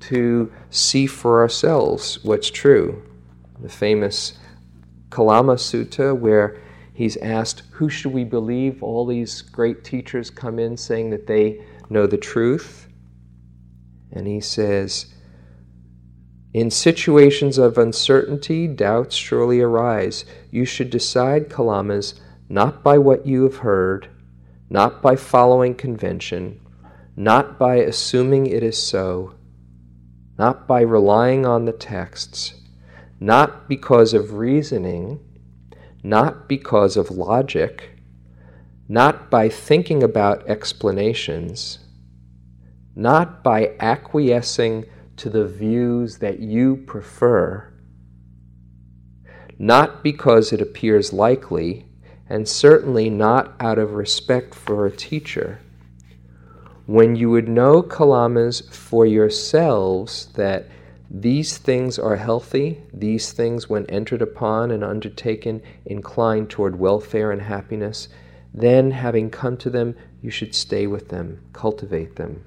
to 0.00 0.52
see 0.70 1.06
for 1.06 1.40
ourselves 1.40 2.22
what's 2.24 2.50
true. 2.50 3.02
The 3.60 3.68
famous 3.68 4.38
Kalama 5.10 5.54
Sutta, 5.54 6.16
where 6.16 6.60
he's 6.94 7.18
asked, 7.18 7.64
Who 7.72 7.90
should 7.90 8.12
we 8.12 8.24
believe? 8.24 8.82
All 8.82 9.04
these 9.04 9.42
great 9.42 9.84
teachers 9.84 10.30
come 10.30 10.58
in 10.58 10.78
saying 10.78 11.10
that 11.10 11.26
they 11.26 11.62
know 11.90 12.06
the 12.06 12.16
truth. 12.16 12.88
And 14.12 14.26
he 14.26 14.40
says, 14.40 15.12
In 16.54 16.70
situations 16.70 17.58
of 17.58 17.76
uncertainty, 17.76 18.66
doubts 18.66 19.16
surely 19.16 19.60
arise. 19.60 20.24
You 20.50 20.64
should 20.64 20.88
decide, 20.88 21.50
Kalamas, 21.50 22.14
not 22.48 22.82
by 22.82 22.96
what 22.96 23.26
you 23.26 23.42
have 23.42 23.56
heard, 23.58 24.08
not 24.70 25.02
by 25.02 25.16
following 25.16 25.74
convention, 25.74 26.60
not 27.16 27.58
by 27.58 27.76
assuming 27.76 28.46
it 28.46 28.62
is 28.62 28.80
so, 28.80 29.34
not 30.38 30.66
by 30.66 30.80
relying 30.80 31.44
on 31.44 31.64
the 31.64 31.72
texts, 31.72 32.54
not 33.20 33.68
because 33.68 34.14
of 34.14 34.34
reasoning 34.34 35.20
not 36.04 36.48
because 36.48 36.96
of 36.96 37.10
logic, 37.10 37.98
not 38.88 39.30
by 39.30 39.48
thinking 39.48 40.02
about 40.04 40.48
explanations. 40.48 41.80
not 42.96 43.42
by 43.42 43.72
acquiescing 43.80 44.84
to 45.16 45.30
the 45.30 45.46
views 45.46 46.18
that 46.18 46.40
you 46.40 46.76
prefer, 46.76 47.72
not 49.58 50.02
because 50.02 50.52
it 50.52 50.60
appears 50.60 51.12
likely, 51.12 51.86
and 52.28 52.48
certainly 52.48 53.10
not 53.10 53.54
out 53.60 53.78
of 53.78 53.94
respect 53.94 54.54
for 54.54 54.86
a 54.86 54.96
teacher. 54.96 55.60
When 56.86 57.16
you 57.16 57.30
would 57.30 57.48
know, 57.48 57.82
Kalamas, 57.82 58.72
for 58.74 59.06
yourselves 59.06 60.26
that 60.34 60.66
these 61.16 61.58
things 61.58 61.96
are 61.96 62.16
healthy, 62.16 62.82
these 62.92 63.32
things, 63.32 63.68
when 63.68 63.86
entered 63.86 64.20
upon 64.20 64.72
and 64.72 64.82
undertaken, 64.82 65.62
incline 65.86 66.48
toward 66.48 66.76
welfare 66.76 67.30
and 67.30 67.40
happiness, 67.40 68.08
then, 68.52 68.90
having 68.90 69.30
come 69.30 69.56
to 69.58 69.70
them, 69.70 69.94
you 70.22 70.30
should 70.30 70.56
stay 70.56 70.88
with 70.88 71.10
them, 71.10 71.40
cultivate 71.52 72.16
them. 72.16 72.42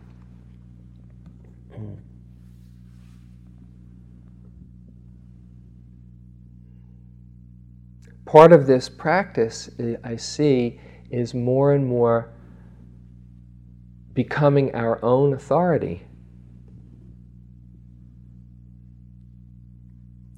Part 8.25 8.51
of 8.51 8.67
this 8.67 8.89
practice 8.89 9.69
I 10.03 10.17
see 10.17 10.81
is 11.09 11.33
more 11.33 11.71
and 11.71 11.85
more 11.85 12.33
becoming 14.13 14.75
our 14.75 15.03
own 15.05 15.33
authority. 15.33 16.06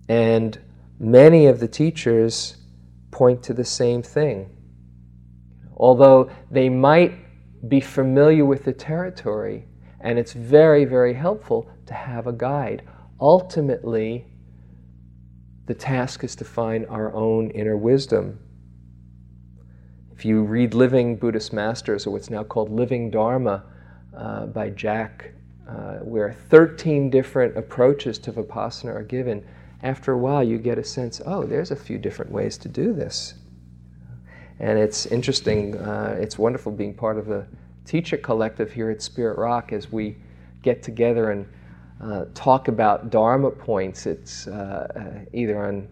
And 0.09 0.59
many 0.99 1.45
of 1.45 1.59
the 1.59 1.67
teachers 1.67 2.57
point 3.11 3.43
to 3.43 3.53
the 3.53 3.63
same 3.63 4.01
thing. 4.01 4.49
Although 5.77 6.29
they 6.51 6.67
might 6.67 7.13
be 7.69 7.79
familiar 7.79 8.43
with 8.43 8.65
the 8.65 8.73
territory, 8.73 9.65
and 10.01 10.17
it's 10.17 10.33
very, 10.33 10.83
very 10.83 11.13
helpful 11.13 11.69
to 11.85 11.93
have 11.93 12.27
a 12.27 12.33
guide. 12.33 12.83
Ultimately, 13.21 14.25
the 15.67 15.73
task 15.73 16.23
is 16.23 16.35
to 16.37 16.45
find 16.45 16.87
our 16.87 17.13
own 17.13 17.51
inner 17.51 17.77
wisdom. 17.77 18.39
If 20.11 20.25
you 20.25 20.41
read 20.41 20.73
Living 20.73 21.15
Buddhist 21.15 21.53
Masters, 21.53 22.07
or 22.07 22.11
what's 22.11 22.29
now 22.29 22.43
called 22.43 22.71
Living 22.71 23.11
Dharma 23.11 23.63
uh, 24.17 24.47
by 24.47 24.71
Jack, 24.71 25.33
uh, 25.67 25.97
where 25.99 26.33
13 26.33 27.09
different 27.09 27.55
approaches 27.57 28.17
to 28.19 28.31
Vipassana 28.31 28.95
are 28.95 29.03
given, 29.03 29.45
after 29.81 30.11
a 30.11 30.17
while 30.17 30.43
you 30.43 30.57
get 30.57 30.77
a 30.77 30.83
sense 30.83 31.21
oh, 31.25 31.43
there's 31.43 31.71
a 31.71 31.75
few 31.75 31.97
different 31.97 32.31
ways 32.31 32.57
to 32.57 32.67
do 32.67 32.93
this. 32.93 33.35
And 34.59 34.77
it's 34.77 35.05
interesting, 35.05 35.77
uh, 35.77 36.17
it's 36.19 36.37
wonderful 36.37 36.71
being 36.71 36.93
part 36.93 37.17
of 37.17 37.27
the 37.27 37.45
teacher 37.85 38.17
collective 38.17 38.71
here 38.71 38.89
at 38.89 39.01
Spirit 39.01 39.37
Rock 39.37 39.71
as 39.71 39.91
we 39.91 40.17
get 40.61 40.83
together 40.83 41.31
and 41.31 41.47
uh, 42.01 42.25
talk 42.33 42.67
about 42.67 43.09
Dharma 43.09 43.51
points. 43.51 44.05
It's 44.05 44.47
uh, 44.47 44.87
uh 44.95 45.25
either 45.33 45.65
on, 45.65 45.87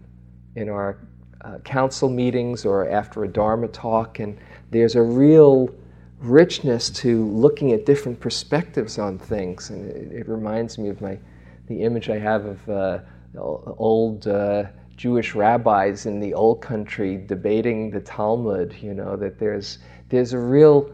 in 0.56 0.69
our 0.69 0.97
uh, 1.41 1.60
council 1.60 2.10
meetings 2.10 2.65
or 2.65 2.89
after 2.89 3.23
a 3.23 3.28
Dharma 3.28 3.69
talk, 3.69 4.19
and 4.19 4.38
there's 4.71 4.95
a 4.95 5.02
real 5.02 5.73
richness 6.19 6.89
to 6.89 7.26
looking 7.28 7.71
at 7.71 7.86
different 7.86 8.19
perspectives 8.19 8.97
on 8.97 9.17
things. 9.17 9.69
And 9.69 9.89
it, 9.89 10.12
it 10.12 10.28
reminds 10.28 10.78
me 10.78 10.89
of 10.89 11.00
my, 11.00 11.17
the 11.67 11.84
image 11.84 12.10
I 12.10 12.17
have 12.17 12.45
of 12.45 12.69
uh, 13.38 13.73
old 13.78 14.28
Jewish 14.97 15.36
rabbis 15.36 16.08
in 16.08 16.19
the 16.19 16.34
old 16.34 16.62
country 16.62 17.17
debating 17.17 17.91
the 17.91 18.00
Talmud, 18.00 18.76
you 18.82 18.93
know, 18.93 19.15
that 19.15 19.39
there's, 19.39 19.78
there's 20.10 20.34
a 20.34 20.39
real 20.39 20.91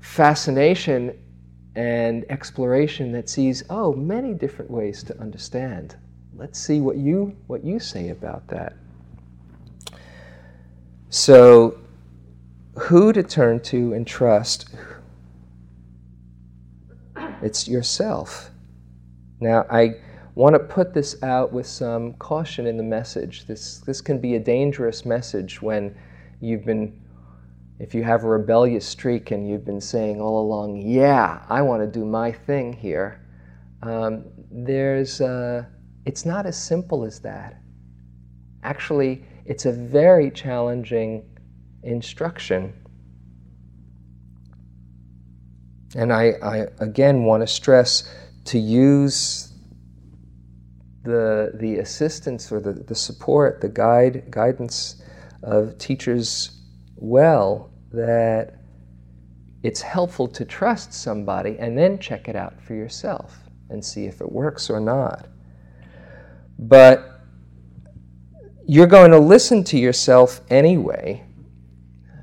fascination 0.00 1.16
and 1.76 2.24
exploration 2.28 3.12
that 3.12 3.28
sees, 3.28 3.62
oh, 3.70 3.92
many 3.92 4.34
different 4.34 4.70
ways 4.70 5.04
to 5.04 5.18
understand. 5.20 5.96
Let's 6.34 6.58
see 6.58 6.80
what 6.80 6.96
you, 6.96 7.36
what 7.46 7.64
you 7.64 7.78
say 7.78 8.08
about 8.08 8.48
that. 8.48 8.74
So, 11.10 11.78
who 12.76 13.12
to 13.12 13.22
turn 13.22 13.60
to 13.60 13.92
and 13.94 14.06
trust? 14.06 14.68
It's 17.40 17.68
yourself. 17.68 18.50
Now, 19.40 19.64
I 19.70 19.96
want 20.38 20.54
to 20.54 20.60
put 20.60 20.94
this 20.94 21.20
out 21.24 21.52
with 21.52 21.66
some 21.66 22.12
caution 22.14 22.64
in 22.68 22.76
the 22.76 22.82
message. 22.82 23.44
This, 23.46 23.78
this 23.78 24.00
can 24.00 24.20
be 24.20 24.36
a 24.36 24.38
dangerous 24.38 25.04
message 25.04 25.60
when 25.60 25.96
you've 26.40 26.64
been, 26.64 26.96
if 27.80 27.92
you 27.92 28.04
have 28.04 28.22
a 28.22 28.28
rebellious 28.28 28.86
streak 28.86 29.32
and 29.32 29.48
you've 29.48 29.64
been 29.64 29.80
saying 29.80 30.20
all 30.20 30.40
along, 30.40 30.76
yeah, 30.76 31.42
I 31.48 31.60
want 31.62 31.82
to 31.82 31.88
do 31.88 32.04
my 32.04 32.30
thing 32.30 32.72
here. 32.72 33.20
Um, 33.82 34.26
there's, 34.48 35.20
uh, 35.20 35.64
it's 36.06 36.24
not 36.24 36.46
as 36.46 36.56
simple 36.56 37.04
as 37.04 37.18
that. 37.22 37.60
Actually, 38.62 39.24
it's 39.44 39.66
a 39.66 39.72
very 39.72 40.30
challenging 40.30 41.28
instruction. 41.82 42.72
And 45.96 46.12
I, 46.12 46.34
I 46.44 46.66
again 46.78 47.24
want 47.24 47.42
to 47.42 47.48
stress 47.48 48.08
to 48.44 48.58
use 48.60 49.48
the, 51.08 51.52
the 51.54 51.78
assistance 51.78 52.52
or 52.52 52.60
the, 52.60 52.74
the 52.74 52.94
support, 52.94 53.62
the 53.62 53.68
guide, 53.68 54.30
guidance 54.30 55.02
of 55.42 55.78
teachers 55.78 56.60
well, 56.96 57.70
that 57.92 58.58
it's 59.62 59.80
helpful 59.80 60.28
to 60.28 60.44
trust 60.44 60.92
somebody 60.92 61.56
and 61.58 61.78
then 61.78 61.98
check 61.98 62.28
it 62.28 62.36
out 62.36 62.60
for 62.60 62.74
yourself 62.74 63.38
and 63.70 63.82
see 63.82 64.04
if 64.04 64.20
it 64.20 64.30
works 64.30 64.68
or 64.68 64.80
not. 64.80 65.28
But 66.58 67.22
you're 68.66 68.86
going 68.86 69.10
to 69.12 69.18
listen 69.18 69.64
to 69.64 69.78
yourself 69.78 70.42
anyway. 70.50 71.24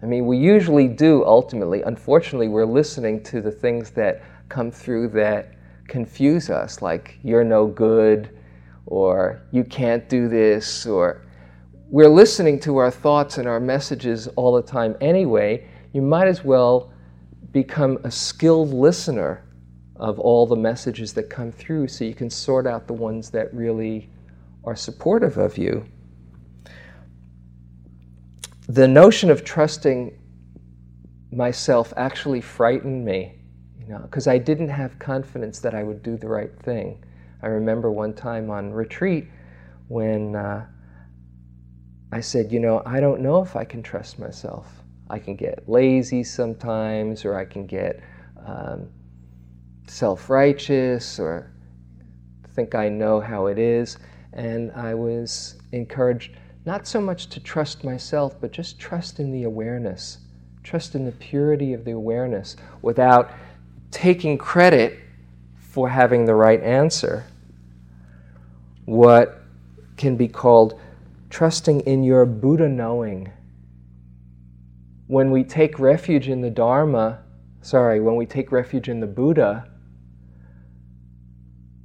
I 0.04 0.06
mean, 0.06 0.28
we 0.28 0.38
usually 0.38 0.88
do 0.88 1.26
ultimately. 1.26 1.82
Unfortunately, 1.82 2.50
we're 2.50 2.67
listening 2.67 3.24
to 3.24 3.41
the 3.41 3.52
things 3.52 3.89
that 3.91 4.21
come 4.48 4.69
through 4.69 5.08
that 5.10 5.56
confuse 5.88 6.52
us, 6.52 6.84
like, 6.84 7.17
you're 7.24 7.43
no 7.43 7.65
good, 7.65 8.30
or 8.86 9.41
you 9.52 9.63
can't 9.63 10.08
do 10.10 10.28
this, 10.28 10.86
or 10.86 11.21
we're 11.89 12.10
listening 12.10 12.60
to 12.62 12.78
our 12.78 12.91
thoughts 12.91 13.38
and 13.38 13.48
our 13.48 13.60
messages 13.60 14.28
all 14.36 14.54
the 14.54 14.62
time 14.62 14.95
anyway, 15.02 15.67
you 15.93 16.02
might 16.02 16.28
as 16.28 16.43
well 16.43 16.91
become 17.52 17.98
a 18.04 18.12
skilled 18.12 18.74
listener 18.74 19.45
of 19.95 20.19
all 20.19 20.45
the 20.45 20.56
messages 20.56 21.13
that 21.13 21.30
come 21.30 21.52
through 21.52 21.88
so 21.88 22.04
you 22.04 22.13
can 22.13 22.30
sort 22.30 22.67
out 22.67 22.86
the 22.86 22.93
ones 22.93 23.30
that 23.30 23.54
really 23.54 24.10
are 24.65 24.76
supportive 24.76 25.38
of 25.38 25.58
you. 25.58 25.86
The 28.67 28.88
notion 28.88 29.30
of 29.30 29.43
trusting 29.43 30.19
myself 31.32 31.93
actually 31.98 32.41
frightened 32.41 33.06
me, 33.06 33.39
you 33.80 33.88
know, 33.88 34.00
because 34.00 34.28
I 34.28 34.38
didn't 34.38 34.69
have 34.69 34.98
confidence 35.00 35.60
that 35.60 35.76
I 35.76 35.84
would 35.84 36.02
do 36.02 36.17
the 36.17 36.28
right 36.28 36.52
thing. 36.63 37.04
I 37.41 37.48
remember 37.48 37.91
one 37.91 38.13
time 38.13 38.50
on 38.50 38.71
retreat 38.71 39.28
when 39.88 40.36
uh, 40.36 40.65
I 42.12 42.21
said, 42.21 42.52
you 42.52 42.60
know, 42.60 42.82
I 42.86 43.00
don't 43.00 43.21
know 43.21 43.41
if 43.41 43.56
I 43.56 43.65
can 43.65 43.84
trust 43.84 44.19
myself. 44.19 44.67
I 45.10 45.19
can 45.19 45.36
get 45.36 45.67
lazy 45.67 46.24
sometimes, 46.24 47.26
or 47.26 47.38
I 47.38 47.45
can 47.45 47.67
get 47.67 48.02
um, 48.45 48.89
self 49.88 50.30
righteous, 50.30 51.19
or 51.19 51.52
think 52.56 52.74
I 52.74 52.89
know 52.89 53.19
how 53.19 53.48
it 53.48 53.60
is. 53.60 53.98
And 54.34 54.71
I 54.71 54.93
was 54.95 55.56
encouraged 55.71 56.38
not 56.65 56.88
so 56.88 57.00
much 57.00 57.28
to 57.28 57.39
trust 57.39 57.84
myself, 57.84 58.39
but 58.41 58.52
just 58.52 58.80
trust 58.80 59.19
in 59.19 59.32
the 59.32 59.43
awareness, 59.43 60.19
trust 60.63 60.95
in 60.95 61.06
the 61.06 61.12
purity 61.12 61.74
of 61.74 61.86
the 61.86 61.91
awareness 61.91 62.56
without 62.82 63.32
taking 63.91 64.38
credit 64.38 65.00
for 65.75 65.89
having 65.89 66.23
the 66.23 66.33
right 66.33 66.63
answer 66.63 67.25
what 68.85 69.41
can 69.97 70.15
be 70.15 70.25
called 70.25 70.79
trusting 71.29 71.81
in 71.81 72.01
your 72.01 72.25
Buddha 72.25 72.69
knowing. 72.69 73.29
When 75.07 75.31
we 75.31 75.43
take 75.43 75.77
refuge 75.77 76.29
in 76.29 76.39
the 76.39 76.49
Dharma, 76.49 77.19
sorry, 77.61 77.99
when 77.99 78.15
we 78.15 78.25
take 78.25 78.53
refuge 78.53 78.88
in 78.88 79.01
the 79.01 79.07
Buddha, 79.07 79.69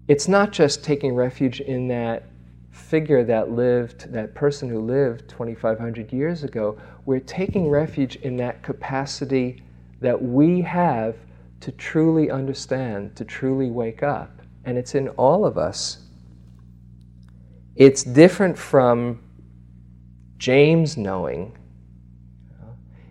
it's 0.07 0.29
not 0.29 0.53
just 0.53 0.85
taking 0.85 1.16
refuge 1.16 1.61
in 1.61 1.88
that 1.88 2.29
figure 2.70 3.24
that 3.24 3.50
lived, 3.50 4.12
that 4.12 4.37
person 4.37 4.68
who 4.68 4.79
lived 4.79 5.29
2,500 5.29 6.12
years 6.12 6.44
ago. 6.44 6.79
We're 7.07 7.18
taking 7.18 7.68
refuge 7.68 8.14
in 8.14 8.37
that 8.37 8.62
capacity 8.62 9.64
that 10.00 10.22
we 10.22 10.61
have 10.61 11.16
to 11.61 11.73
truly 11.73 12.31
understand, 12.31 13.14
to 13.16 13.25
truly 13.25 13.70
wake 13.70 14.03
up. 14.03 14.40
And 14.64 14.77
it's 14.77 14.94
in 14.94 15.09
all 15.11 15.44
of 15.44 15.59
us. 15.59 15.99
It's 17.77 18.03
different 18.03 18.59
from 18.59 19.23
James 20.38 20.96
knowing. 20.96 21.57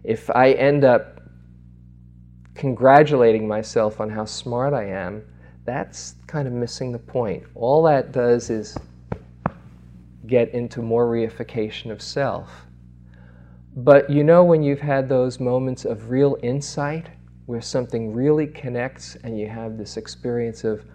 If 0.04 0.30
I 0.32 0.52
end 0.54 0.84
up 0.84 1.22
congratulating 2.56 3.48
myself 3.48 4.00
on 4.02 4.10
how 4.10 4.26
smart 4.26 4.74
I 4.74 4.86
am, 4.86 5.24
that's 5.66 6.16
kind 6.28 6.48
of 6.48 6.54
missing 6.54 6.92
the 6.92 7.00
point. 7.00 7.44
All 7.56 7.84
that 7.84 8.12
does 8.12 8.50
is 8.50 8.78
get 10.26 10.54
into 10.54 10.82
more 10.82 11.06
reification 11.08 11.92
of 11.92 12.02
self. 12.02 12.50
But 13.76 14.10
you 14.10 14.24
know, 14.24 14.44
when 14.44 14.64
you've 14.64 14.80
had 14.80 15.08
those 15.08 15.40
moments 15.40 15.86
of 15.86 16.10
real 16.10 16.38
insight 16.42 17.08
where 17.50 17.62
something 17.62 18.14
really 18.14 18.46
connects 18.46 19.16
and 19.24 19.40
you 19.40 19.48
have 19.48 19.76
this 19.76 19.98
experience 19.98 20.64
of, 20.64 20.86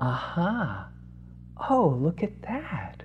aha, 0.00 0.88
oh, 1.70 1.96
look 2.00 2.24
at 2.24 2.42
that. 2.42 3.04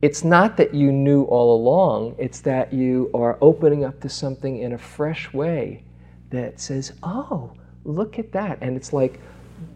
It's 0.00 0.24
not 0.24 0.56
that 0.56 0.72
you 0.72 0.90
knew 0.90 1.24
all 1.24 1.54
along, 1.54 2.14
it's 2.16 2.40
that 2.40 2.72
you 2.72 3.10
are 3.12 3.36
opening 3.42 3.84
up 3.84 4.00
to 4.00 4.08
something 4.08 4.60
in 4.60 4.72
a 4.72 4.78
fresh 4.78 5.30
way 5.34 5.84
that 6.30 6.58
says, 6.58 6.94
oh, 7.02 7.52
look 7.84 8.18
at 8.18 8.32
that. 8.32 8.56
And 8.62 8.74
it's 8.74 8.94
like 8.94 9.20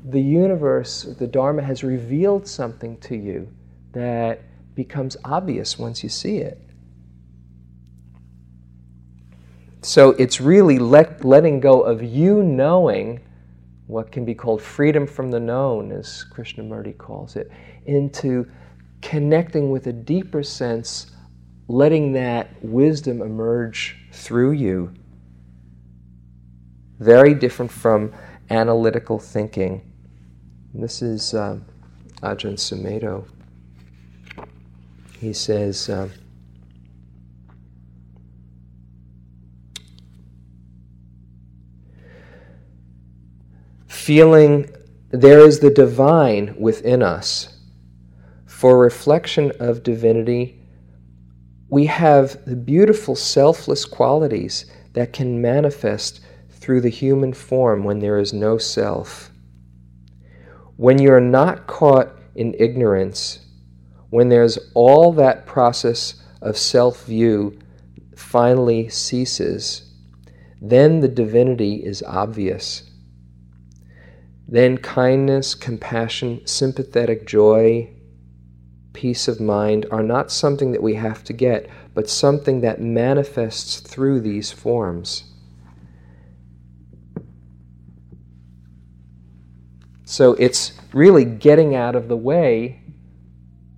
the 0.08 0.22
universe, 0.22 1.02
the 1.02 1.26
Dharma 1.26 1.60
has 1.60 1.84
revealed 1.84 2.48
something 2.48 2.96
to 3.00 3.14
you 3.14 3.46
that 3.92 4.40
becomes 4.74 5.18
obvious 5.22 5.78
once 5.78 6.02
you 6.02 6.08
see 6.08 6.38
it. 6.38 6.66
So 9.82 10.10
it's 10.10 10.40
really 10.40 10.78
let, 10.78 11.24
letting 11.24 11.60
go 11.60 11.82
of 11.82 12.02
you 12.02 12.42
knowing 12.42 13.20
what 13.86 14.12
can 14.12 14.24
be 14.24 14.34
called 14.34 14.60
freedom 14.60 15.06
from 15.06 15.30
the 15.30 15.40
known, 15.40 15.92
as 15.92 16.24
Krishnamurti 16.30 16.98
calls 16.98 17.36
it, 17.36 17.50
into 17.86 18.46
connecting 19.00 19.70
with 19.70 19.86
a 19.86 19.92
deeper 19.92 20.42
sense, 20.42 21.12
letting 21.68 22.12
that 22.12 22.50
wisdom 22.62 23.22
emerge 23.22 23.96
through 24.12 24.52
you. 24.52 24.92
Very 26.98 27.32
different 27.32 27.70
from 27.70 28.12
analytical 28.50 29.18
thinking. 29.18 29.80
This 30.74 31.00
is 31.00 31.32
um, 31.32 31.64
Ajahn 32.22 32.54
Sumedho. 32.54 33.26
He 35.18 35.32
says, 35.32 35.88
um, 35.88 36.10
feeling 44.08 44.66
there 45.10 45.40
is 45.40 45.60
the 45.60 45.68
divine 45.68 46.54
within 46.58 47.02
us. 47.02 47.58
For 48.46 48.78
reflection 48.78 49.52
of 49.60 49.82
divinity, 49.82 50.62
we 51.68 51.84
have 51.84 52.42
the 52.46 52.56
beautiful 52.56 53.14
selfless 53.14 53.84
qualities 53.84 54.64
that 54.94 55.12
can 55.12 55.42
manifest 55.42 56.20
through 56.48 56.80
the 56.80 56.88
human 56.88 57.34
form 57.34 57.84
when 57.84 57.98
there 57.98 58.18
is 58.18 58.32
no 58.32 58.56
self. 58.56 59.30
When 60.76 60.98
you 60.98 61.12
are 61.12 61.20
not 61.20 61.66
caught 61.66 62.08
in 62.34 62.54
ignorance, 62.58 63.40
when 64.08 64.30
there's 64.30 64.58
all 64.72 65.12
that 65.12 65.44
process 65.44 66.14
of 66.40 66.56
self 66.56 67.04
view 67.04 67.58
finally 68.16 68.88
ceases, 68.88 69.92
then 70.62 71.00
the 71.00 71.08
divinity 71.08 71.84
is 71.84 72.02
obvious 72.04 72.87
then 74.48 74.78
kindness, 74.78 75.54
compassion, 75.54 76.40
sympathetic 76.46 77.26
joy, 77.26 77.90
peace 78.94 79.28
of 79.28 79.40
mind 79.40 79.84
are 79.90 80.02
not 80.02 80.32
something 80.32 80.72
that 80.72 80.82
we 80.82 80.94
have 80.94 81.22
to 81.22 81.34
get, 81.34 81.68
but 81.94 82.08
something 82.08 82.62
that 82.62 82.80
manifests 82.80 83.80
through 83.80 84.20
these 84.20 84.50
forms. 84.50 85.24
So 90.04 90.32
it's 90.34 90.72
really 90.94 91.26
getting 91.26 91.74
out 91.74 91.94
of 91.94 92.08
the 92.08 92.16
way 92.16 92.80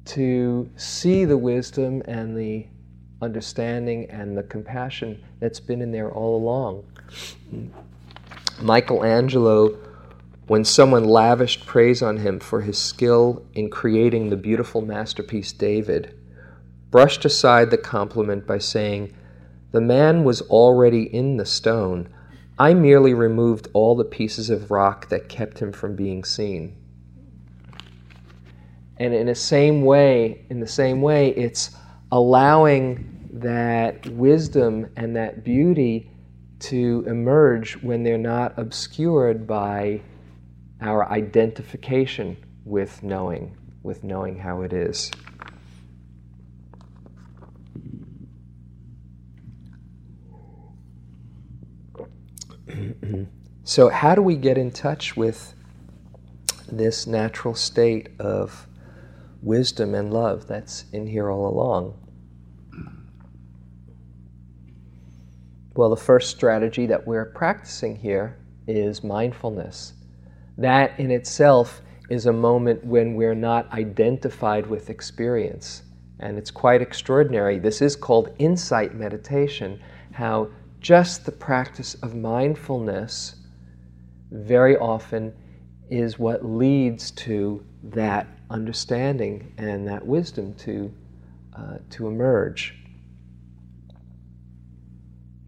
to 0.05 0.71
see 0.77 1.25
the 1.25 1.37
wisdom 1.37 2.03
and 2.07 2.37
the 2.37 2.69
understanding 3.21 4.09
and 4.09 4.39
the 4.39 4.45
compassion 4.45 5.23
that's 5.41 5.59
been 5.59 5.83
in 5.83 5.91
there 5.91 6.13
all 6.13 6.37
along. 6.37 6.85
Michelangelo 8.63 9.77
when 10.51 10.65
someone 10.65 11.05
lavished 11.05 11.65
praise 11.65 12.03
on 12.03 12.17
him 12.17 12.41
for 12.41 12.63
his 12.63 12.77
skill 12.77 13.47
in 13.55 13.71
creating 13.71 14.29
the 14.31 14.37
beautiful 14.37 14.83
masterpiece 14.83 15.53
David, 15.53 16.13
brushed 16.91 17.25
aside 17.25 17.71
the 17.71 17.79
compliment 17.79 18.45
by 18.49 18.59
saying, 18.59 19.15
The 19.71 19.81
man 19.81 20.25
was 20.25 20.43
already 20.43 21.05
in 21.05 21.37
the 21.37 21.47
stone. 21.47 22.09
I 22.59 22.75
merely 22.75 23.15
removed 23.15 23.69
all 23.75 23.95
the 23.95 24.05
pieces 24.05 24.51
of 24.51 24.73
rock 24.73 25.09
that 25.11 25.29
kept 25.29 25.61
him 25.61 25.71
from 25.71 25.95
being 25.95 26.25
seen. 26.25 26.77
And 28.97 29.15
in 29.15 29.29
the 29.29 29.37
same 29.37 29.83
way, 29.83 30.47
in 30.51 30.59
the 30.59 30.67
same 30.67 31.01
way, 31.01 31.29
it's 31.29 31.77
allowing 32.11 33.29
that 33.35 34.05
wisdom 34.09 34.89
and 34.97 35.15
that 35.15 35.45
beauty 35.45 36.11
to 36.59 37.05
emerge 37.07 37.81
when 37.85 38.03
they're 38.03 38.19
not 38.19 38.53
obscured 38.59 39.47
by 39.47 40.01
our 40.81 41.11
identification 41.11 42.37
with 42.65 43.03
knowing, 43.03 43.57
with 43.83 44.05
knowing 44.05 44.39
how 44.39 44.63
it 44.63 44.73
is. 44.73 45.11
so, 53.65 53.89
how 53.89 54.15
do 54.15 54.23
we 54.23 54.37
get 54.37 54.57
in 54.57 54.71
touch 54.71 55.17
with 55.17 55.55
this 56.71 57.07
natural 57.07 57.55
state 57.55 58.09
of 58.19 58.67
wisdom 59.43 59.95
and 59.95 60.13
love 60.13 60.47
that's 60.47 60.85
in 60.93 61.07
here 61.07 61.31
all 61.31 61.47
along? 61.49 61.95
Well, 65.75 65.91
the 65.91 65.97
first 65.97 66.31
strategy 66.31 66.87
that 66.87 67.07
we're 67.07 67.27
practicing 67.27 67.97
here 67.97 68.37
is 68.67 69.03
mindfulness. 69.05 69.95
That 70.61 71.01
in 71.01 71.11
itself 71.11 71.81
is 72.11 72.27
a 72.27 72.33
moment 72.33 72.85
when 72.85 73.15
we're 73.15 73.35
not 73.35 73.73
identified 73.73 74.67
with 74.67 74.91
experience. 74.91 75.85
And 76.19 76.37
it's 76.37 76.51
quite 76.51 76.83
extraordinary. 76.83 77.59
This 77.59 77.81
is 77.81 77.97
called 77.97 78.35
insight 78.39 78.95
meditation, 78.95 79.81
how 80.13 80.51
just 80.79 81.25
the 81.25 81.33
practice 81.33 81.95
of 82.03 82.15
mindfulness 82.15 83.37
very 84.31 84.77
often 84.77 85.33
is 85.89 86.19
what 86.19 86.45
leads 86.45 87.11
to 87.13 87.65
that 87.83 88.27
understanding 88.51 89.55
and 89.57 89.89
that 89.89 90.05
wisdom 90.07 90.53
to, 90.57 90.93
uh, 91.57 91.79
to 91.89 92.07
emerge. 92.07 92.75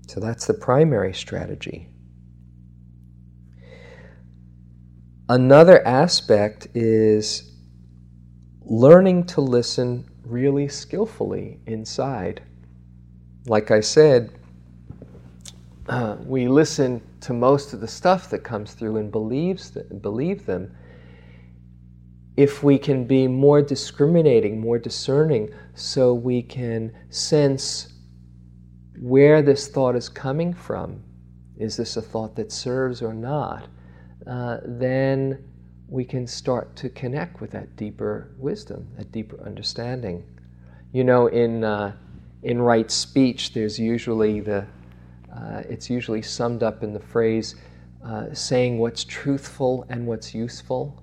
So 0.08 0.20
that's 0.20 0.46
the 0.46 0.54
primary 0.54 1.12
strategy. 1.12 1.91
Another 5.32 5.82
aspect 5.86 6.68
is 6.74 7.52
learning 8.60 9.24
to 9.24 9.40
listen 9.40 10.04
really 10.26 10.68
skillfully 10.68 11.58
inside. 11.66 12.42
Like 13.46 13.70
I 13.70 13.80
said, 13.80 14.38
uh, 15.88 16.16
we 16.20 16.48
listen 16.48 17.00
to 17.22 17.32
most 17.32 17.72
of 17.72 17.80
the 17.80 17.88
stuff 17.88 18.28
that 18.28 18.40
comes 18.40 18.74
through 18.74 18.98
and 18.98 19.10
believes 19.10 19.70
th- 19.70 19.86
believe 20.02 20.44
them. 20.44 20.76
If 22.36 22.62
we 22.62 22.76
can 22.76 23.06
be 23.06 23.26
more 23.26 23.62
discriminating, 23.62 24.60
more 24.60 24.78
discerning, 24.78 25.48
so 25.74 26.12
we 26.12 26.42
can 26.42 26.92
sense 27.08 27.94
where 29.00 29.40
this 29.40 29.66
thought 29.68 29.96
is 29.96 30.10
coming 30.10 30.52
from. 30.52 31.02
Is 31.56 31.78
this 31.78 31.96
a 31.96 32.02
thought 32.02 32.36
that 32.36 32.52
serves 32.52 33.00
or 33.00 33.14
not? 33.14 33.66
Uh, 34.26 34.58
then 34.64 35.44
we 35.88 36.04
can 36.04 36.26
start 36.26 36.74
to 36.76 36.88
connect 36.88 37.40
with 37.40 37.50
that 37.50 37.76
deeper 37.76 38.34
wisdom, 38.38 38.88
that 38.96 39.12
deeper 39.12 39.40
understanding. 39.44 40.24
You 40.92 41.04
know, 41.04 41.26
in 41.26 41.64
uh, 41.64 41.94
in 42.42 42.60
right 42.60 42.90
speech, 42.90 43.52
there's 43.52 43.78
usually 43.78 44.40
the 44.40 44.66
uh, 45.34 45.62
it's 45.68 45.88
usually 45.88 46.22
summed 46.22 46.62
up 46.62 46.82
in 46.82 46.92
the 46.92 47.00
phrase 47.00 47.56
uh, 48.04 48.32
saying 48.32 48.78
what's 48.78 49.04
truthful 49.04 49.86
and 49.88 50.06
what's 50.06 50.34
useful. 50.34 51.02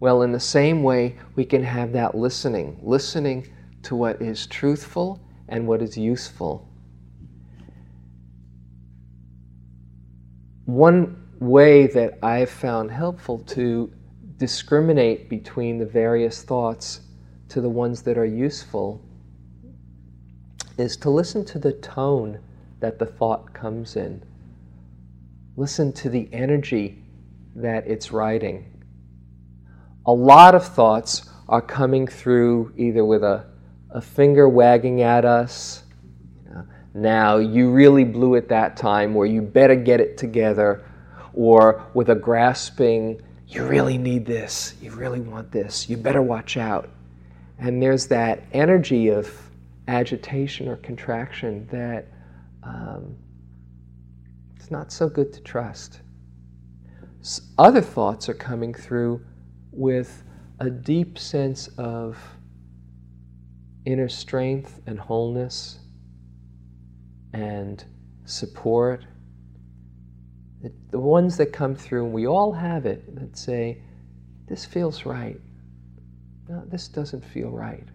Well, 0.00 0.22
in 0.22 0.32
the 0.32 0.40
same 0.40 0.82
way, 0.82 1.16
we 1.36 1.44
can 1.44 1.62
have 1.62 1.92
that 1.92 2.16
listening, 2.16 2.80
listening 2.82 3.46
to 3.84 3.94
what 3.94 4.20
is 4.20 4.46
truthful 4.46 5.20
and 5.48 5.66
what 5.66 5.80
is 5.80 5.96
useful. 5.96 6.68
One 10.64 11.21
way 11.42 11.86
that 11.88 12.18
I've 12.22 12.50
found 12.50 12.90
helpful 12.90 13.40
to 13.40 13.92
discriminate 14.36 15.28
between 15.28 15.78
the 15.78 15.86
various 15.86 16.42
thoughts 16.42 17.00
to 17.48 17.60
the 17.60 17.68
ones 17.68 18.02
that 18.02 18.16
are 18.16 18.24
useful 18.24 19.02
is 20.78 20.96
to 20.98 21.10
listen 21.10 21.44
to 21.44 21.58
the 21.58 21.72
tone 21.74 22.40
that 22.80 22.98
the 22.98 23.06
thought 23.06 23.52
comes 23.52 23.96
in. 23.96 24.22
Listen 25.56 25.92
to 25.92 26.08
the 26.08 26.28
energy 26.32 27.02
that 27.54 27.86
it's 27.86 28.10
writing. 28.10 28.82
A 30.06 30.12
lot 30.12 30.54
of 30.54 30.66
thoughts 30.66 31.28
are 31.48 31.60
coming 31.60 32.06
through 32.06 32.72
either 32.76 33.04
with 33.04 33.22
a, 33.22 33.44
a 33.90 34.00
finger 34.00 34.48
wagging 34.48 35.02
at 35.02 35.24
us. 35.24 35.82
now, 36.94 37.36
you 37.36 37.70
really 37.70 38.04
blew 38.04 38.34
it 38.34 38.48
that 38.48 38.76
time, 38.76 39.14
or 39.16 39.26
you 39.26 39.42
better 39.42 39.76
get 39.76 40.00
it 40.00 40.16
together, 40.16 40.84
or 41.34 41.84
with 41.94 42.10
a 42.10 42.14
grasping, 42.14 43.20
you 43.48 43.64
really 43.66 43.98
need 43.98 44.24
this, 44.26 44.74
you 44.80 44.90
really 44.90 45.20
want 45.20 45.50
this, 45.52 45.88
you 45.88 45.96
better 45.96 46.22
watch 46.22 46.56
out. 46.56 46.88
And 47.58 47.82
there's 47.82 48.06
that 48.08 48.42
energy 48.52 49.08
of 49.08 49.30
agitation 49.88 50.68
or 50.68 50.76
contraction 50.76 51.66
that 51.70 52.06
um, 52.62 53.16
it's 54.56 54.70
not 54.70 54.92
so 54.92 55.08
good 55.08 55.32
to 55.32 55.40
trust. 55.40 56.00
Other 57.58 57.80
thoughts 57.80 58.28
are 58.28 58.34
coming 58.34 58.74
through 58.74 59.24
with 59.70 60.24
a 60.60 60.70
deep 60.70 61.18
sense 61.18 61.68
of 61.78 62.18
inner 63.84 64.08
strength 64.08 64.80
and 64.86 64.98
wholeness 64.98 65.78
and 67.32 67.84
support. 68.24 69.04
The 70.90 70.98
ones 70.98 71.36
that 71.38 71.52
come 71.52 71.74
through, 71.74 72.04
and 72.04 72.12
we 72.12 72.26
all 72.26 72.52
have 72.52 72.86
it, 72.86 73.14
that 73.16 73.36
say, 73.36 73.82
This 74.48 74.64
feels 74.64 75.04
right. 75.04 75.40
No, 76.48 76.62
this 76.66 76.88
doesn't 76.88 77.24
feel 77.24 77.50
right. 77.50 77.86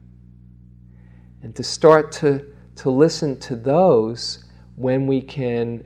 And 1.44 1.56
to 1.56 1.64
start 1.64 2.12
to, 2.14 2.46
to 2.78 2.90
listen 2.90 3.40
to 3.42 3.56
those 3.56 4.44
when 4.76 5.08
we 5.08 5.22
can 5.22 5.84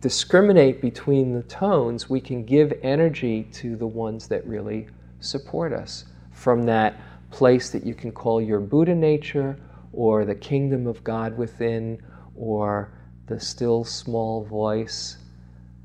discriminate 0.00 0.80
between 0.80 1.34
the 1.34 1.42
tones, 1.44 2.08
we 2.08 2.20
can 2.20 2.44
give 2.44 2.72
energy 2.82 3.44
to 3.52 3.76
the 3.76 3.86
ones 3.86 4.28
that 4.28 4.46
really 4.46 4.88
support 5.20 5.72
us 5.72 6.04
from 6.32 6.62
that 6.64 6.96
place 7.30 7.70
that 7.70 7.84
you 7.84 7.94
can 7.94 8.12
call 8.12 8.40
your 8.40 8.60
Buddha 8.60 8.94
nature 8.94 9.58
or 9.92 10.24
the 10.24 10.34
kingdom 10.34 10.86
of 10.86 11.02
God 11.04 11.36
within 11.36 12.02
or 12.36 12.92
the 13.26 13.38
still 13.38 13.84
small 13.84 14.44
voice 14.44 15.18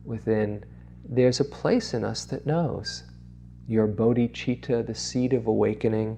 within. 0.07 0.63
There's 1.07 1.39
a 1.39 1.45
place 1.45 1.93
in 1.93 2.03
us 2.03 2.25
that 2.25 2.45
knows 2.45 3.03
your 3.67 3.87
bodhicitta, 3.87 4.87
the 4.87 4.95
seed 4.95 5.33
of 5.33 5.47
awakening. 5.47 6.17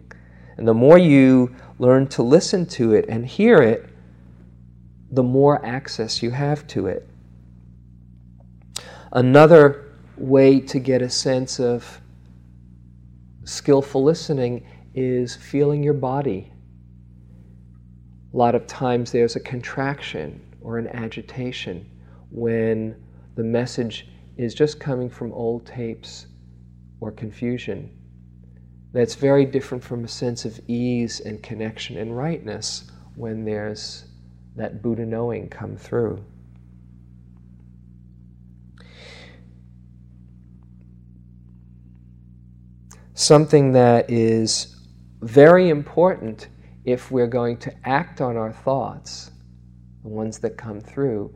And 0.58 0.68
the 0.68 0.74
more 0.74 0.98
you 0.98 1.56
learn 1.80 2.08
to 2.08 2.24
listen 2.24 2.66
to 2.68 2.94
it 2.94 3.06
and 3.10 3.26
hear 3.26 3.62
it, 3.62 3.90
the 5.12 5.24
more 5.24 5.66
access 5.66 6.22
you 6.22 6.32
have 6.32 6.68
to 6.68 6.88
it. 6.88 7.10
Another 9.12 9.96
way 10.18 10.60
to 10.60 10.80
get 10.80 11.02
a 11.02 11.10
sense 11.10 11.60
of 11.60 12.00
skillful 13.44 14.04
listening 14.04 14.66
is 14.94 15.36
feeling 15.36 15.82
your 15.82 15.94
body. 15.94 16.52
A 18.34 18.38
lot 18.38 18.54
of 18.54 18.68
times 18.68 19.12
there's 19.12 19.36
a 19.36 19.40
contraction 19.40 20.40
or 20.62 20.78
an 20.78 20.88
agitation 20.90 21.90
when 22.30 22.96
the 23.40 23.46
message 23.46 24.06
is 24.36 24.54
just 24.54 24.82
coming 24.82 25.10
from 25.10 25.32
old 25.32 25.66
tapes 25.66 26.28
or 27.00 27.10
confusion. 27.10 27.90
That's 28.92 29.16
very 29.16 29.46
different 29.46 29.82
from 29.82 30.04
a 30.04 30.10
sense 30.10 30.44
of 30.44 30.60
ease 30.68 31.22
and 31.22 31.42
connection 31.42 31.96
and 31.96 32.18
rightness 32.18 32.92
when 33.16 33.46
there's 33.46 34.04
that 34.58 34.82
Buddha 34.82 35.06
knowing 35.06 35.48
come 35.48 35.78
through. 35.78 36.22
Something 43.14 43.72
that 43.72 44.10
is 44.10 44.76
very 45.22 45.70
important 45.70 46.50
if 46.84 47.10
we're 47.10 47.26
going 47.28 47.56
to 47.60 47.74
act 47.86 48.20
on 48.20 48.36
our 48.36 48.52
thoughts, 48.52 49.32
the 50.04 50.10
ones 50.10 50.40
that 50.40 50.58
come 50.58 50.82
through, 50.82 51.34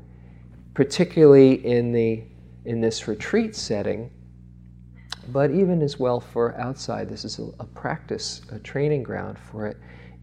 particularly 0.73 1.65
in, 1.65 1.91
the, 1.91 2.23
in 2.65 2.81
this 2.81 3.07
retreat 3.07 3.55
setting, 3.55 4.09
but 5.31 5.51
even 5.51 5.81
as 5.81 5.99
well 5.99 6.19
for 6.19 6.59
outside, 6.59 7.07
this 7.07 7.23
is 7.23 7.39
a, 7.39 7.43
a 7.59 7.65
practice, 7.65 8.41
a 8.51 8.59
training 8.59 9.03
ground 9.03 9.37
for 9.39 9.67
it, 9.67 9.77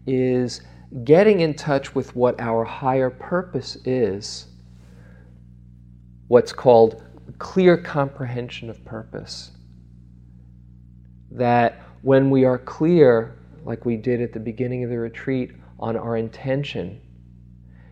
is 0.05 0.61
getting 1.03 1.39
in 1.39 1.53
touch 1.53 1.95
with 1.95 2.15
what 2.15 2.39
our 2.39 2.63
higher 2.63 3.09
purpose 3.09 3.77
is, 3.85 4.47
what's 6.27 6.53
called 6.53 7.03
clear 7.39 7.77
comprehension 7.77 8.69
of 8.69 8.83
purpose. 8.85 9.51
That 11.31 11.81
when 12.01 12.29
we 12.29 12.45
are 12.45 12.57
clear, 12.57 13.35
like 13.63 13.85
we 13.85 13.95
did 13.95 14.21
at 14.21 14.33
the 14.33 14.39
beginning 14.39 14.83
of 14.83 14.89
the 14.89 14.99
retreat, 14.99 15.51
on 15.79 15.97
our 15.97 16.17
intention, 16.17 17.01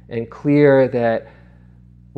and 0.09 0.29
clear 0.29 0.87
that 0.89 1.27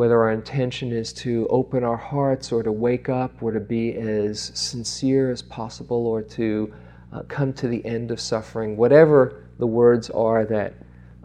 whether 0.01 0.19
our 0.19 0.31
intention 0.31 0.91
is 0.91 1.13
to 1.13 1.45
open 1.51 1.83
our 1.83 1.95
hearts 1.95 2.51
or 2.51 2.63
to 2.63 2.71
wake 2.71 3.07
up 3.07 3.31
or 3.43 3.51
to 3.51 3.59
be 3.59 3.93
as 3.93 4.51
sincere 4.55 5.29
as 5.29 5.43
possible 5.43 6.07
or 6.07 6.23
to 6.23 6.73
uh, 7.13 7.21
come 7.27 7.53
to 7.53 7.67
the 7.67 7.85
end 7.85 8.09
of 8.09 8.19
suffering, 8.19 8.75
whatever 8.75 9.43
the 9.59 9.67
words 9.67 10.09
are 10.09 10.43
that, 10.43 10.73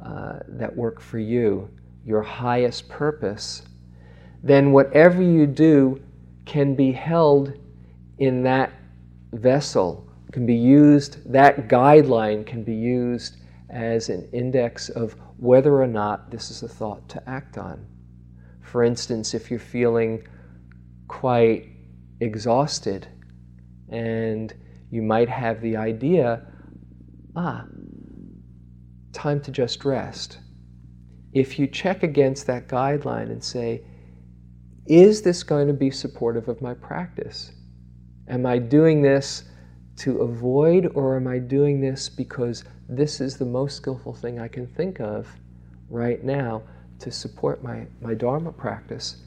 uh, 0.04 0.40
that 0.46 0.76
work 0.76 1.00
for 1.00 1.18
you, 1.18 1.66
your 2.04 2.20
highest 2.20 2.86
purpose, 2.90 3.62
then 4.42 4.72
whatever 4.72 5.22
you 5.22 5.46
do 5.46 5.98
can 6.44 6.74
be 6.74 6.92
held 6.92 7.54
in 8.18 8.42
that 8.42 8.70
vessel, 9.32 10.06
can 10.32 10.44
be 10.44 10.54
used, 10.54 11.26
that 11.32 11.66
guideline 11.66 12.44
can 12.44 12.62
be 12.62 12.74
used 12.74 13.38
as 13.70 14.10
an 14.10 14.28
index 14.34 14.90
of 14.90 15.16
whether 15.38 15.80
or 15.80 15.86
not 15.86 16.30
this 16.30 16.50
is 16.50 16.62
a 16.62 16.68
thought 16.68 17.08
to 17.08 17.26
act 17.26 17.56
on. 17.56 17.82
For 18.66 18.82
instance, 18.82 19.32
if 19.32 19.48
you're 19.48 19.60
feeling 19.60 20.26
quite 21.06 21.68
exhausted 22.20 23.06
and 23.88 24.52
you 24.90 25.02
might 25.02 25.28
have 25.28 25.60
the 25.60 25.76
idea, 25.76 26.44
ah, 27.36 27.64
time 29.12 29.40
to 29.42 29.52
just 29.52 29.84
rest. 29.84 30.38
If 31.32 31.60
you 31.60 31.68
check 31.68 32.02
against 32.02 32.48
that 32.48 32.66
guideline 32.66 33.30
and 33.30 33.42
say, 33.42 33.84
is 34.86 35.22
this 35.22 35.44
going 35.44 35.68
to 35.68 35.72
be 35.72 35.90
supportive 35.92 36.48
of 36.48 36.60
my 36.60 36.74
practice? 36.74 37.52
Am 38.28 38.46
I 38.46 38.58
doing 38.58 39.00
this 39.00 39.44
to 39.98 40.18
avoid, 40.22 40.90
or 40.94 41.16
am 41.16 41.28
I 41.28 41.38
doing 41.38 41.80
this 41.80 42.08
because 42.08 42.64
this 42.88 43.20
is 43.20 43.38
the 43.38 43.44
most 43.44 43.76
skillful 43.76 44.12
thing 44.12 44.40
I 44.40 44.48
can 44.48 44.66
think 44.66 45.00
of 45.00 45.28
right 45.88 46.22
now 46.24 46.62
to 47.00 47.10
support 47.10 47.62
my, 47.62 47.86
my 48.00 48.14
Dharma 48.14 48.52
practice? 48.52 49.22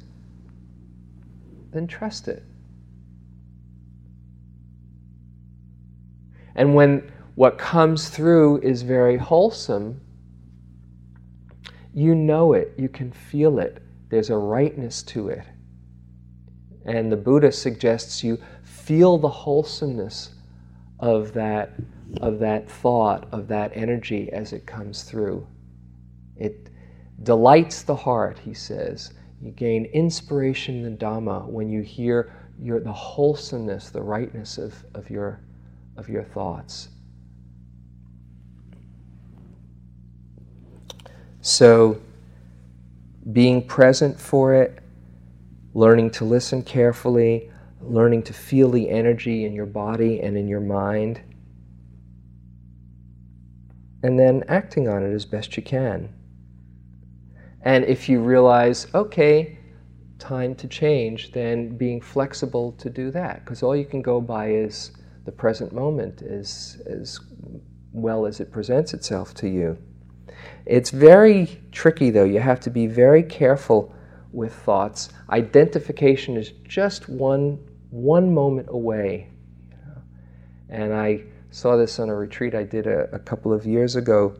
Then 1.72 1.88
trust 1.88 2.28
it. 2.28 2.44
And 6.56 6.74
when 6.74 7.12
what 7.36 7.58
comes 7.58 8.10
through 8.10 8.60
is 8.62 8.82
very 8.82 9.18
wholesome, 9.18 10.02
you 11.94 12.16
know 12.16 12.54
it, 12.54 12.74
you 12.78 12.90
can 12.90 13.12
feel 13.12 13.60
it. 13.60 13.82
There's 14.10 14.30
a 14.30 14.38
rightness 14.38 15.04
to 15.04 15.30
it. 15.30 15.46
And 16.86 17.12
the 17.12 17.18
Buddha 17.18 17.52
suggests 17.52 18.24
you 18.24 18.40
feel 18.64 19.18
the 19.18 19.30
wholesomeness 19.30 20.34
of 21.00 21.34
that, 21.34 21.74
of 22.22 22.40
that 22.40 22.70
thought, 22.70 23.28
of 23.32 23.48
that 23.48 23.72
energy 23.76 24.32
as 24.32 24.52
it 24.52 24.66
comes 24.66 25.04
through. 25.04 25.46
It 26.36 26.69
delights 27.24 27.84
the 27.84 27.96
heart, 27.96 28.40
he 28.40 28.54
says. 28.54 29.14
You 29.42 29.52
gain 29.52 29.86
inspiration 29.86 30.84
in 30.84 30.84
the 30.84 30.98
Dhamma 30.98 31.46
when 31.46 31.70
you 31.70 31.82
hear 31.82 32.34
your, 32.60 32.80
the 32.80 32.92
wholesomeness, 32.92 33.90
the 33.90 34.02
rightness 34.02 34.58
of, 34.58 34.76
of, 34.94 35.10
your, 35.10 35.40
of 35.98 36.10
your 36.10 36.24
thoughts. 36.24 36.90
So, 41.42 42.02
being 43.32 43.66
present 43.66 44.20
for 44.20 44.54
it, 44.54 44.80
learning 45.74 46.12
to 46.12 46.26
listen 46.26 46.62
carefully, 46.64 47.50
learning 47.82 48.24
to 48.24 48.34
feel 48.34 48.70
the 48.70 48.90
energy 48.90 49.46
in 49.46 49.54
your 49.54 49.66
body 49.66 50.20
and 50.22 50.38
in 50.38 50.48
your 50.48 50.60
mind, 50.60 51.22
and 54.04 54.20
then 54.20 54.44
acting 54.48 54.90
on 54.90 55.04
it 55.04 55.14
as 55.14 55.26
best 55.26 55.56
you 55.56 55.64
can. 55.64 56.14
And 57.62 57.84
if 57.86 58.08
you 58.08 58.22
realize, 58.22 58.88
okay, 58.94 59.58
time 60.18 60.56
to 60.56 60.68
change, 60.68 61.32
then 61.32 61.78
being 61.78 62.02
flexible 62.02 62.74
to 62.74 62.90
do 62.90 63.12
that, 63.12 63.44
because 63.44 63.64
all 63.64 63.76
you 63.76 63.86
can 63.86 64.02
go 64.02 64.22
by 64.22 64.52
is 64.52 64.92
the 65.26 65.32
present 65.32 65.74
moment 65.74 66.22
as, 66.22 66.82
as 66.86 67.20
well 67.92 68.26
as 68.26 68.40
it 68.40 68.52
presents 68.52 68.94
itself 68.94 69.34
to 69.36 69.50
you. 69.50 69.78
It's 70.66 70.90
very 70.90 71.62
tricky, 71.72 72.12
though. 72.12 72.24
You 72.24 72.40
have 72.40 72.60
to 72.62 72.70
be 72.70 72.88
very 72.88 73.24
careful 73.24 73.94
with 74.32 74.54
thoughts. 74.54 75.10
Identification 75.30 76.38
is 76.38 76.52
just 76.68 77.10
one, 77.10 77.60
one 77.90 78.34
moment 78.34 78.68
away. 78.70 79.32
And 80.70 80.94
I 80.94 81.24
saw 81.50 81.76
this 81.76 82.00
on 82.00 82.10
a 82.10 82.16
retreat 82.16 82.54
I 82.54 82.64
did 82.64 82.88
a, 82.88 83.10
a 83.14 83.20
couple 83.20 83.52
of 83.52 83.66
years 83.66 83.96
ago 83.96 84.36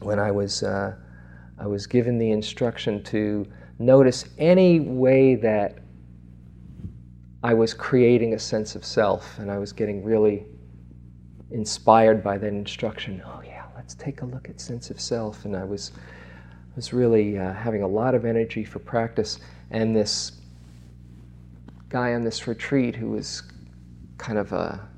when 0.00 0.18
I 0.18 0.30
was, 0.30 0.62
uh, 0.62 0.94
I 1.58 1.66
was 1.66 1.86
given 1.86 2.18
the 2.18 2.30
instruction 2.30 3.02
to 3.04 3.46
notice 3.78 4.24
any 4.38 4.80
way 4.80 5.34
that 5.36 5.78
I 7.42 7.54
was 7.54 7.72
creating 7.74 8.34
a 8.34 8.38
sense 8.38 8.74
of 8.74 8.84
self, 8.84 9.38
and 9.38 9.50
I 9.50 9.58
was 9.58 9.72
getting 9.72 10.02
really 10.04 10.44
inspired 11.50 12.22
by 12.22 12.38
that 12.38 12.48
instruction. 12.48 13.22
Oh, 13.24 13.42
yeah, 13.44 13.64
let's 13.76 13.94
take 13.94 14.22
a 14.22 14.24
look 14.24 14.48
at 14.48 14.60
sense 14.60 14.90
of 14.90 15.00
self. 15.00 15.44
And 15.44 15.56
I 15.56 15.64
was, 15.64 15.92
was 16.76 16.92
really 16.92 17.38
uh, 17.38 17.52
having 17.52 17.82
a 17.82 17.88
lot 17.88 18.14
of 18.14 18.24
energy 18.24 18.64
for 18.64 18.80
practice. 18.80 19.38
And 19.70 19.94
this 19.94 20.32
guy 21.88 22.14
on 22.14 22.24
this 22.24 22.46
retreat 22.46 22.94
who 22.96 23.10
was 23.10 23.42
kind 24.18 24.38
of 24.38 24.52
a, 24.52 24.80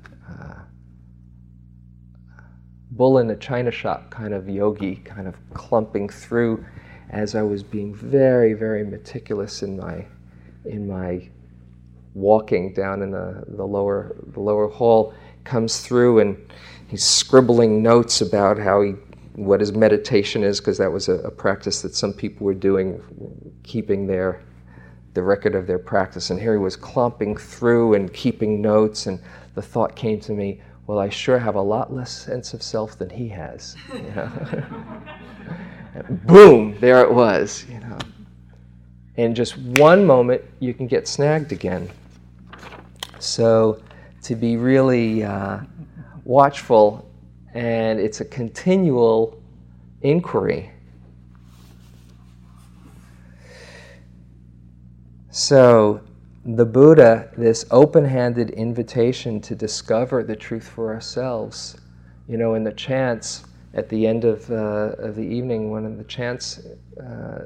bull 3.01 3.17
in 3.17 3.31
a 3.31 3.35
china 3.35 3.71
shop 3.71 4.11
kind 4.11 4.31
of 4.31 4.47
yogi, 4.47 4.97
kind 4.97 5.27
of 5.27 5.35
clumping 5.55 6.07
through 6.07 6.63
as 7.09 7.33
I 7.33 7.41
was 7.41 7.63
being 7.63 7.95
very, 7.95 8.53
very 8.53 8.83
meticulous 8.83 9.63
in 9.63 9.75
my, 9.75 10.05
in 10.65 10.87
my 10.87 11.27
walking 12.13 12.73
down 12.73 13.01
in 13.01 13.09
the, 13.09 13.43
the, 13.47 13.65
lower, 13.65 14.15
the 14.27 14.39
lower 14.39 14.69
hall, 14.69 15.15
comes 15.45 15.79
through 15.79 16.19
and 16.19 16.37
he's 16.89 17.03
scribbling 17.03 17.81
notes 17.81 18.21
about 18.21 18.59
how 18.59 18.83
he, 18.83 18.91
what 19.33 19.61
his 19.61 19.71
meditation 19.71 20.43
is, 20.43 20.59
because 20.59 20.77
that 20.77 20.91
was 20.91 21.09
a, 21.09 21.13
a, 21.21 21.31
practice 21.31 21.81
that 21.81 21.95
some 21.95 22.13
people 22.13 22.45
were 22.45 22.53
doing, 22.53 23.01
keeping 23.63 24.05
their, 24.05 24.43
the 25.15 25.23
record 25.23 25.55
of 25.55 25.65
their 25.65 25.79
practice. 25.79 26.29
And 26.29 26.39
here 26.39 26.53
he 26.53 26.59
was 26.59 26.75
clumping 26.75 27.35
through 27.35 27.95
and 27.95 28.13
keeping 28.13 28.61
notes, 28.61 29.07
and 29.07 29.19
the 29.55 29.61
thought 29.63 29.95
came 29.95 30.19
to 30.19 30.33
me, 30.33 30.61
well, 30.87 30.99
I 30.99 31.09
sure 31.09 31.39
have 31.39 31.55
a 31.55 31.61
lot 31.61 31.93
less 31.93 32.11
sense 32.11 32.53
of 32.53 32.61
self 32.61 32.97
than 32.97 33.09
he 33.09 33.29
has. 33.29 33.75
You 33.93 34.01
know? 34.01 34.63
boom, 36.09 36.77
there 36.79 37.01
it 37.01 37.11
was. 37.11 37.65
You 37.69 37.79
know. 37.79 37.97
In 39.15 39.35
just 39.35 39.57
one 39.57 40.05
moment, 40.05 40.41
you 40.59 40.73
can 40.73 40.87
get 40.87 41.07
snagged 41.07 41.51
again. 41.51 41.89
So, 43.19 43.81
to 44.23 44.35
be 44.35 44.57
really 44.57 45.23
uh, 45.23 45.59
watchful, 46.23 47.07
and 47.53 47.99
it's 47.99 48.21
a 48.21 48.25
continual 48.25 49.41
inquiry. 50.01 50.71
So, 55.29 56.01
the 56.43 56.65
Buddha, 56.65 57.29
this 57.37 57.65
open 57.69 58.05
handed 58.05 58.49
invitation 58.51 59.39
to 59.41 59.55
discover 59.55 60.23
the 60.23 60.35
truth 60.35 60.67
for 60.67 60.93
ourselves, 60.93 61.77
you 62.27 62.37
know, 62.37 62.55
in 62.55 62.63
the 62.63 62.71
chants 62.71 63.45
at 63.73 63.87
the 63.89 64.07
end 64.07 64.25
of, 64.25 64.49
uh, 64.49 64.95
of 64.97 65.15
the 65.15 65.21
evening, 65.21 65.69
one 65.69 65.85
of 65.85 65.97
the 65.97 66.03
chants 66.03 66.61
uh, 66.99 67.43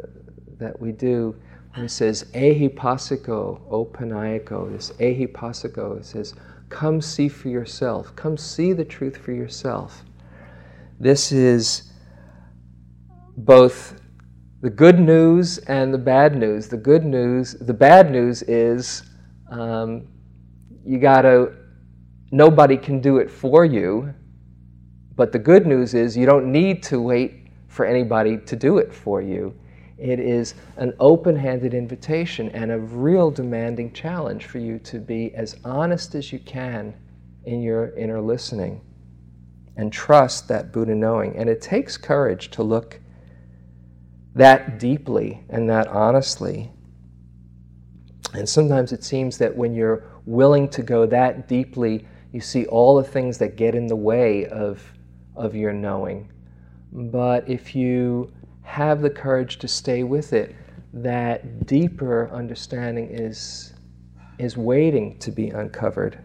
that 0.58 0.80
we 0.80 0.92
do, 0.92 1.36
it 1.78 1.92
says, 1.92 2.24
Ehipassiko, 2.34 3.70
Opanayiko, 3.70 4.72
this 4.72 4.92
Ehipassiko, 4.92 6.00
it 6.00 6.06
says, 6.06 6.34
come 6.70 7.02
see 7.02 7.28
for 7.28 7.50
yourself, 7.50 8.16
come 8.16 8.38
see 8.38 8.72
the 8.72 8.86
truth 8.86 9.18
for 9.18 9.34
yourself. 9.34 10.04
This 11.00 11.34
is 11.34 11.92
both 13.38 14.00
the 14.62 14.70
good 14.70 15.00
news 15.00 15.58
and 15.60 15.94
the 15.94 15.98
bad 15.98 16.36
news. 16.36 16.68
The 16.68 16.78
good 16.78 17.06
news, 17.06 17.54
the 17.54 17.74
bad 17.74 18.12
news 18.12 18.42
is 18.44 19.04
um, 19.52 20.08
you 20.86 21.00
gotta, 21.00 21.54
nobody 22.32 22.78
can 22.78 23.00
do 23.00 23.18
it 23.18 23.30
for 23.30 23.66
you 23.66 24.14
but 25.16 25.32
the 25.32 25.40
good 25.40 25.66
news 25.66 25.94
is 25.94 26.18
you 26.18 26.26
don't 26.26 26.52
need 26.52 26.84
to 26.84 27.02
wait 27.02 27.48
for 27.68 27.86
anybody 27.86 28.38
to 28.38 28.56
do 28.56 28.78
it 28.78 28.94
for 28.94 29.22
you. 29.22 29.56
It 29.98 30.20
is 30.20 30.56
an 30.76 30.94
open 31.00 31.38
handed 31.38 31.74
invitation 31.74 32.50
and 32.50 32.72
a 32.72 32.80
real 32.80 33.32
demanding 33.32 33.94
challenge 33.94 34.46
for 34.46 34.60
you 34.60 34.78
to 34.80 35.00
be 35.00 35.34
as 35.36 35.56
honest 35.64 36.16
as 36.16 36.34
you 36.34 36.40
can 36.40 36.94
in 37.46 37.62
your 37.62 37.96
inner 37.96 38.20
listening 38.20 38.82
and 39.78 39.92
trust 39.92 40.50
that 40.50 40.74
Buddha 40.74 40.96
knowing. 40.96 41.38
And 41.38 41.50
it 41.50 41.62
takes 41.62 41.96
courage 41.96 42.52
to 42.52 42.64
look 42.64 43.00
that 44.36 44.80
deeply 44.80 45.44
and 45.50 45.70
that 45.70 45.88
honestly. 45.88 46.72
And 48.34 48.48
sometimes 48.48 48.92
it 48.92 49.04
seems 49.04 49.38
that 49.38 49.56
when 49.56 49.74
you're 49.74 50.04
willing 50.26 50.68
to 50.70 50.84
go 50.84 51.06
that 51.08 51.48
deeply, 51.48 52.06
you 52.32 52.42
see 52.42 52.66
all 52.66 52.98
the 52.98 53.04
things 53.04 53.38
that 53.38 53.56
get 53.56 53.76
in 53.76 53.88
the 53.88 53.96
way 53.96 54.46
of 54.48 54.92
of 55.36 55.56
your 55.56 55.74
knowing. 55.74 56.32
But 56.92 57.50
if 57.50 57.76
you 57.76 58.32
have 58.64 59.02
the 59.02 59.10
courage 59.10 59.58
to 59.60 59.68
stay 59.68 60.04
with 60.04 60.34
it, 60.34 60.56
that 60.94 61.66
deeper 61.68 62.30
understanding 62.32 63.10
is, 63.10 63.74
is 64.40 64.56
waiting 64.56 65.18
to 65.20 65.32
be 65.32 65.50
uncovered. 65.50 66.18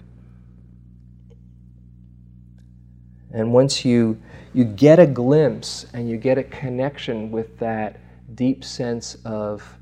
And 3.33 3.53
once 3.53 3.85
you, 3.85 4.21
you 4.53 4.65
get 4.65 4.99
a 4.99 5.07
glimpse 5.07 5.87
and 5.95 6.09
you 6.11 6.17
get 6.17 6.39
a 6.39 6.45
connection 6.45 7.31
with 7.31 7.59
that 7.59 8.01
deep 8.35 8.65
sense 8.65 9.17
of 9.25 9.77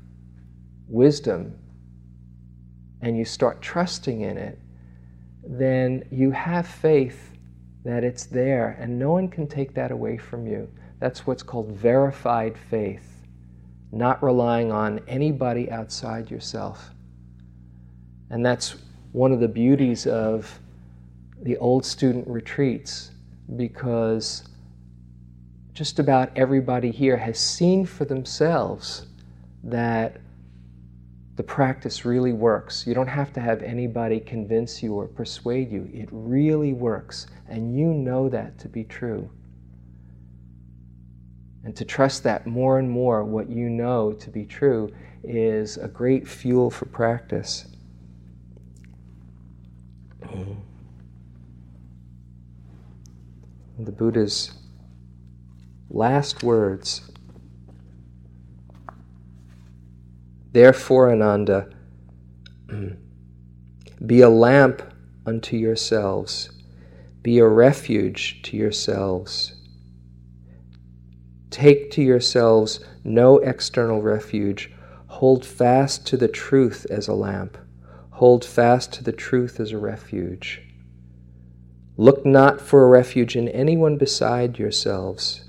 wisdom 0.87 1.57
and 3.01 3.17
you 3.17 3.25
start 3.25 3.61
trusting 3.61 4.21
in 4.21 4.37
it, 4.37 4.59
then 5.43 6.03
you 6.11 6.31
have 6.31 6.67
faith 6.67 7.33
that 7.83 8.03
it's 8.03 8.25
there, 8.25 8.77
and 8.79 8.99
no 8.99 9.11
one 9.11 9.29
can 9.29 9.47
take 9.47 9.73
that 9.73 9.91
away 9.91 10.17
from 10.17 10.45
you. 10.45 10.69
That's 10.99 11.25
what's 11.25 11.41
called 11.41 11.71
verified 11.71 12.57
faith, 12.57 13.25
not 13.91 14.21
relying 14.21 14.71
on 14.71 14.99
anybody 15.07 15.71
outside 15.71 16.29
yourself. 16.29 16.91
And 18.29 18.45
that's 18.45 18.75
one 19.13 19.31
of 19.31 19.39
the 19.39 19.47
beauties 19.47 20.05
of 20.05 20.59
the 21.41 21.57
old 21.57 21.85
student 21.85 22.27
retreats 22.27 23.11
because 23.55 24.43
just 25.73 25.99
about 25.99 26.31
everybody 26.35 26.91
here 26.91 27.17
has 27.17 27.39
seen 27.39 27.85
for 27.85 28.05
themselves 28.05 29.07
that 29.63 30.17
the 31.35 31.43
practice 31.43 32.03
really 32.03 32.33
works. 32.33 32.85
You 32.85 32.93
don't 32.93 33.07
have 33.07 33.31
to 33.33 33.39
have 33.39 33.61
anybody 33.61 34.19
convince 34.19 34.83
you 34.83 34.93
or 34.95 35.07
persuade 35.07 35.71
you. 35.71 35.89
It 35.93 36.09
really 36.11 36.73
works, 36.73 37.27
and 37.47 37.73
you 37.77 37.93
know 37.93 38.27
that 38.27 38.59
to 38.59 38.67
be 38.67 38.83
true. 38.83 39.29
And 41.63 41.75
to 41.77 41.85
trust 41.85 42.23
that 42.23 42.45
more 42.45 42.79
and 42.79 42.89
more, 42.89 43.23
what 43.23 43.49
you 43.49 43.69
know 43.69 44.11
to 44.11 44.29
be 44.29 44.45
true, 44.45 44.91
is 45.23 45.77
a 45.77 45.87
great 45.87 46.27
fuel 46.27 46.69
for 46.69 46.85
practice. 46.85 47.67
The 53.79 53.91
Buddha's 53.93 54.51
last 55.89 56.43
words 56.43 57.09
Therefore, 60.51 61.11
Ananda, 61.11 61.69
be 64.05 64.21
a 64.21 64.29
lamp 64.29 64.81
unto 65.25 65.55
yourselves, 65.55 66.49
be 67.21 67.37
a 67.37 67.47
refuge 67.47 68.41
to 68.43 68.57
yourselves. 68.57 69.53
Take 71.51 71.91
to 71.91 72.01
yourselves 72.01 72.79
no 73.03 73.37
external 73.39 74.01
refuge. 74.01 74.71
Hold 75.07 75.45
fast 75.45 76.07
to 76.07 76.17
the 76.17 76.27
truth 76.27 76.85
as 76.89 77.07
a 77.07 77.13
lamp. 77.13 77.57
Hold 78.11 78.45
fast 78.45 78.93
to 78.93 79.03
the 79.03 79.11
truth 79.11 79.59
as 79.59 79.71
a 79.71 79.77
refuge. 79.77 80.61
Look 81.97 82.25
not 82.25 82.61
for 82.61 82.85
a 82.85 82.89
refuge 82.89 83.35
in 83.35 83.49
anyone 83.49 83.97
beside 83.97 84.57
yourselves. 84.57 85.48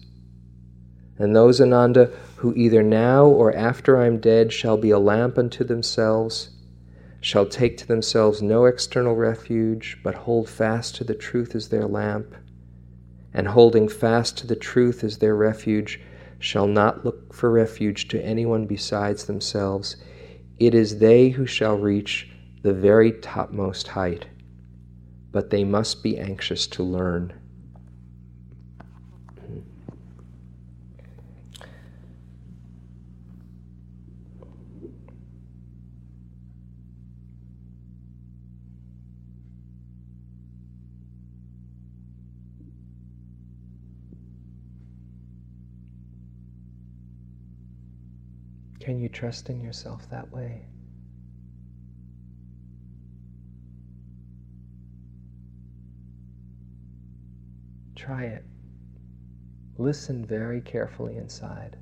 And 1.21 1.37
those, 1.37 1.61
Ananda, 1.61 2.11
who 2.37 2.55
either 2.55 2.83
now 2.83 3.27
or 3.27 3.55
after 3.55 3.99
I 3.99 4.07
am 4.07 4.21
dead 4.21 4.55
shall 4.55 4.79
be 4.79 4.91
a 4.91 4.99
lamp 4.99 5.37
unto 5.37 5.63
themselves, 5.63 6.49
shall 7.21 7.45
take 7.45 7.77
to 7.77 7.87
themselves 7.87 8.41
no 8.41 8.65
external 8.65 9.15
refuge, 9.15 9.99
but 10.03 10.15
hold 10.15 10.49
fast 10.49 10.97
to 10.97 11.05
the 11.05 11.15
truth 11.15 11.55
as 11.55 11.69
their 11.69 11.87
lamp, 11.87 12.35
and 13.35 13.49
holding 13.49 13.87
fast 13.87 14.39
to 14.39 14.47
the 14.47 14.57
truth 14.57 15.05
as 15.05 15.19
their 15.19 15.37
refuge, 15.37 16.01
shall 16.39 16.67
not 16.67 17.05
look 17.05 17.35
for 17.35 17.51
refuge 17.51 18.09
to 18.09 18.25
anyone 18.25 18.65
besides 18.65 19.27
themselves. 19.27 19.97
It 20.59 20.75
is 20.75 21.01
they 21.01 21.29
who 21.29 21.45
shall 21.45 21.77
reach 21.77 22.31
the 22.63 22.73
very 22.73 23.13
topmost 23.13 23.89
height, 23.89 24.25
but 25.33 25.51
they 25.51 25.65
must 25.65 26.03
be 26.03 26.19
anxious 26.19 26.67
to 26.69 26.83
learn. 26.83 27.35
Can 48.91 48.99
you 48.99 49.09
trust 49.09 49.51
in 49.51 49.61
yourself 49.61 50.11
that 50.11 50.33
way? 50.33 50.63
Try 57.95 58.25
it. 58.25 58.45
Listen 59.79 60.27
very 60.27 60.61
carefully 60.61 61.19
inside. 61.19 61.77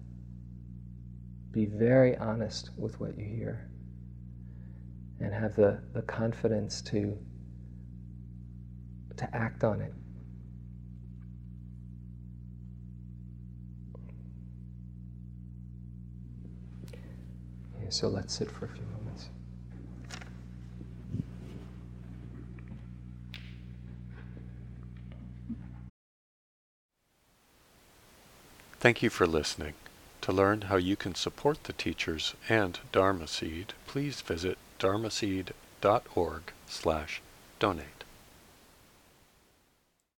Be 1.50 1.64
very 1.64 2.14
honest 2.18 2.72
with 2.76 3.00
what 3.00 3.16
you 3.16 3.24
hear. 3.24 3.70
And 5.18 5.32
have 5.32 5.56
the, 5.56 5.80
the 5.94 6.02
confidence 6.02 6.82
to, 6.82 7.16
to 9.16 9.34
act 9.34 9.64
on 9.64 9.80
it. 9.80 9.94
So 17.88 18.08
let's 18.08 18.34
sit 18.34 18.50
for 18.50 18.66
a 18.66 18.68
few 18.68 18.82
moments. 18.82 19.30
Thank 28.80 29.02
you 29.02 29.10
for 29.10 29.26
listening. 29.26 29.74
To 30.22 30.32
learn 30.32 30.62
how 30.62 30.76
you 30.76 30.94
can 30.94 31.14
support 31.14 31.64
the 31.64 31.72
teachers 31.72 32.34
and 32.48 32.78
Dharma 32.92 33.26
Seed, 33.26 33.72
please 33.86 34.20
visit 34.20 34.58
dharma 34.78 35.08
dharmaseed.org 35.08 36.42
slash 36.66 37.22
donate. 37.58 37.97